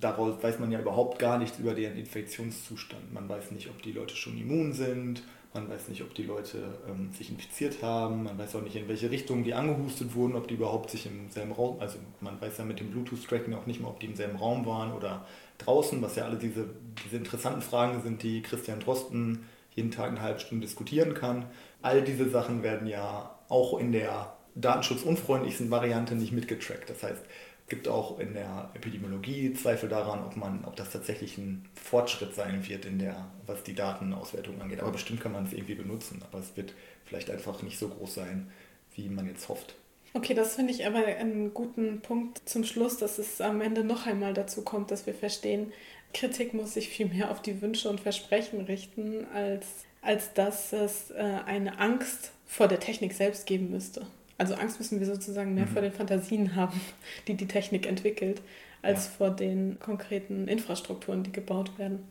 daraus 0.00 0.42
weiß 0.42 0.58
man 0.58 0.70
ja 0.70 0.80
überhaupt 0.80 1.18
gar 1.18 1.38
nichts 1.38 1.58
über 1.58 1.74
deren 1.74 1.96
Infektionszustand. 1.96 3.12
Man 3.12 3.28
weiß 3.28 3.52
nicht, 3.52 3.68
ob 3.68 3.82
die 3.82 3.92
Leute 3.92 4.16
schon 4.16 4.38
immun 4.38 4.72
sind, 4.72 5.22
man 5.56 5.70
weiß 5.70 5.88
nicht, 5.88 6.02
ob 6.02 6.14
die 6.14 6.22
Leute 6.22 6.58
ähm, 6.88 7.10
sich 7.12 7.30
infiziert 7.30 7.82
haben, 7.82 8.24
man 8.24 8.38
weiß 8.38 8.54
auch 8.56 8.62
nicht, 8.62 8.76
in 8.76 8.88
welche 8.88 9.10
Richtung 9.10 9.42
die 9.42 9.54
angehustet 9.54 10.14
wurden, 10.14 10.36
ob 10.36 10.48
die 10.48 10.54
überhaupt 10.54 10.90
sich 10.90 11.06
im 11.06 11.30
selben 11.30 11.52
Raum, 11.52 11.80
also 11.80 11.98
man 12.20 12.40
weiß 12.40 12.58
ja 12.58 12.64
mit 12.64 12.78
dem 12.80 12.90
Bluetooth-Tracking 12.90 13.54
auch 13.54 13.66
nicht 13.66 13.80
mal, 13.80 13.88
ob 13.88 14.00
die 14.00 14.06
im 14.06 14.16
selben 14.16 14.36
Raum 14.36 14.66
waren 14.66 14.92
oder 14.92 15.26
draußen, 15.58 16.00
was 16.02 16.16
ja 16.16 16.24
alle 16.24 16.36
diese, 16.36 16.68
diese 17.04 17.16
interessanten 17.16 17.62
Fragen 17.62 18.02
sind, 18.02 18.22
die 18.22 18.42
Christian 18.42 18.80
Drosten 18.80 19.46
jeden 19.74 19.90
Tag 19.90 20.10
eine 20.10 20.22
halbe 20.22 20.40
Stunde 20.40 20.66
diskutieren 20.66 21.14
kann. 21.14 21.46
All 21.82 22.02
diese 22.02 22.28
Sachen 22.28 22.62
werden 22.62 22.86
ja 22.86 23.34
auch 23.48 23.78
in 23.78 23.92
der 23.92 24.34
datenschutzunfreundlichsten 24.54 25.70
Variante 25.70 26.14
nicht 26.14 26.32
mitgetrackt. 26.32 26.88
Das 26.88 27.02
heißt, 27.02 27.22
gibt 27.68 27.88
auch 27.88 28.18
in 28.18 28.34
der 28.34 28.70
Epidemiologie 28.74 29.52
Zweifel 29.54 29.88
daran, 29.88 30.24
ob 30.24 30.36
man, 30.36 30.64
ob 30.64 30.76
das 30.76 30.92
tatsächlich 30.92 31.36
ein 31.36 31.64
Fortschritt 31.74 32.34
sein 32.34 32.66
wird 32.68 32.84
in 32.84 32.98
der, 32.98 33.28
was 33.46 33.62
die 33.64 33.74
Datenauswertung 33.74 34.60
angeht. 34.60 34.80
Aber 34.80 34.92
bestimmt 34.92 35.20
kann 35.20 35.32
man 35.32 35.46
es 35.46 35.52
irgendwie 35.52 35.74
benutzen, 35.74 36.22
aber 36.22 36.38
es 36.38 36.56
wird 36.56 36.74
vielleicht 37.04 37.30
einfach 37.30 37.62
nicht 37.62 37.78
so 37.78 37.88
groß 37.88 38.14
sein, 38.14 38.50
wie 38.94 39.08
man 39.08 39.26
jetzt 39.26 39.48
hofft. 39.48 39.74
Okay, 40.14 40.32
das 40.32 40.54
finde 40.54 40.72
ich 40.72 40.86
aber 40.86 41.04
einen 41.04 41.52
guten 41.52 42.00
Punkt 42.00 42.48
zum 42.48 42.64
Schluss, 42.64 42.96
dass 42.96 43.18
es 43.18 43.40
am 43.40 43.60
Ende 43.60 43.84
noch 43.84 44.06
einmal 44.06 44.32
dazu 44.32 44.62
kommt, 44.62 44.90
dass 44.90 45.06
wir 45.06 45.14
verstehen, 45.14 45.72
Kritik 46.14 46.54
muss 46.54 46.74
sich 46.74 46.88
viel 46.88 47.06
mehr 47.06 47.30
auf 47.30 47.42
die 47.42 47.60
Wünsche 47.60 47.90
und 47.90 48.00
Versprechen 48.00 48.62
richten, 48.62 49.26
als, 49.34 49.66
als 50.00 50.32
dass 50.32 50.72
es 50.72 51.10
äh, 51.10 51.40
eine 51.44 51.78
Angst 51.78 52.30
vor 52.46 52.68
der 52.68 52.80
Technik 52.80 53.12
selbst 53.12 53.44
geben 53.44 53.70
müsste. 53.70 54.06
Also 54.38 54.54
Angst 54.54 54.78
müssen 54.78 55.00
wir 55.00 55.06
sozusagen 55.06 55.54
mehr 55.54 55.66
mhm. 55.66 55.70
vor 55.70 55.82
den 55.82 55.92
Fantasien 55.92 56.54
haben, 56.54 56.80
die 57.26 57.34
die 57.34 57.48
Technik 57.48 57.86
entwickelt, 57.86 58.42
als 58.82 59.06
ja. 59.06 59.10
vor 59.12 59.30
den 59.30 59.78
konkreten 59.80 60.48
Infrastrukturen, 60.48 61.22
die 61.22 61.32
gebaut 61.32 61.78
werden. 61.78 62.06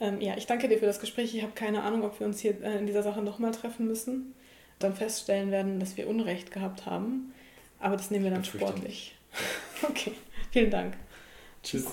Ähm, 0.00 0.20
ja, 0.20 0.36
ich 0.36 0.46
danke 0.46 0.68
dir 0.68 0.78
für 0.78 0.86
das 0.86 1.00
Gespräch. 1.00 1.34
Ich 1.34 1.42
habe 1.42 1.52
keine 1.54 1.82
Ahnung, 1.82 2.02
ob 2.02 2.18
wir 2.20 2.26
uns 2.26 2.40
hier 2.40 2.62
äh, 2.62 2.78
in 2.78 2.86
dieser 2.86 3.02
Sache 3.02 3.22
nochmal 3.22 3.52
treffen 3.52 3.86
müssen. 3.86 4.34
Dann 4.78 4.94
feststellen 4.94 5.50
werden, 5.50 5.78
dass 5.80 5.96
wir 5.96 6.08
Unrecht 6.08 6.50
gehabt 6.50 6.84
haben. 6.84 7.32
Aber 7.78 7.96
das 7.96 8.10
nehmen 8.10 8.24
wir 8.24 8.30
dann 8.30 8.44
sportlich. 8.44 9.14
okay, 9.82 10.12
vielen 10.50 10.70
Dank. 10.70 10.94
Tschüss. 11.62 11.86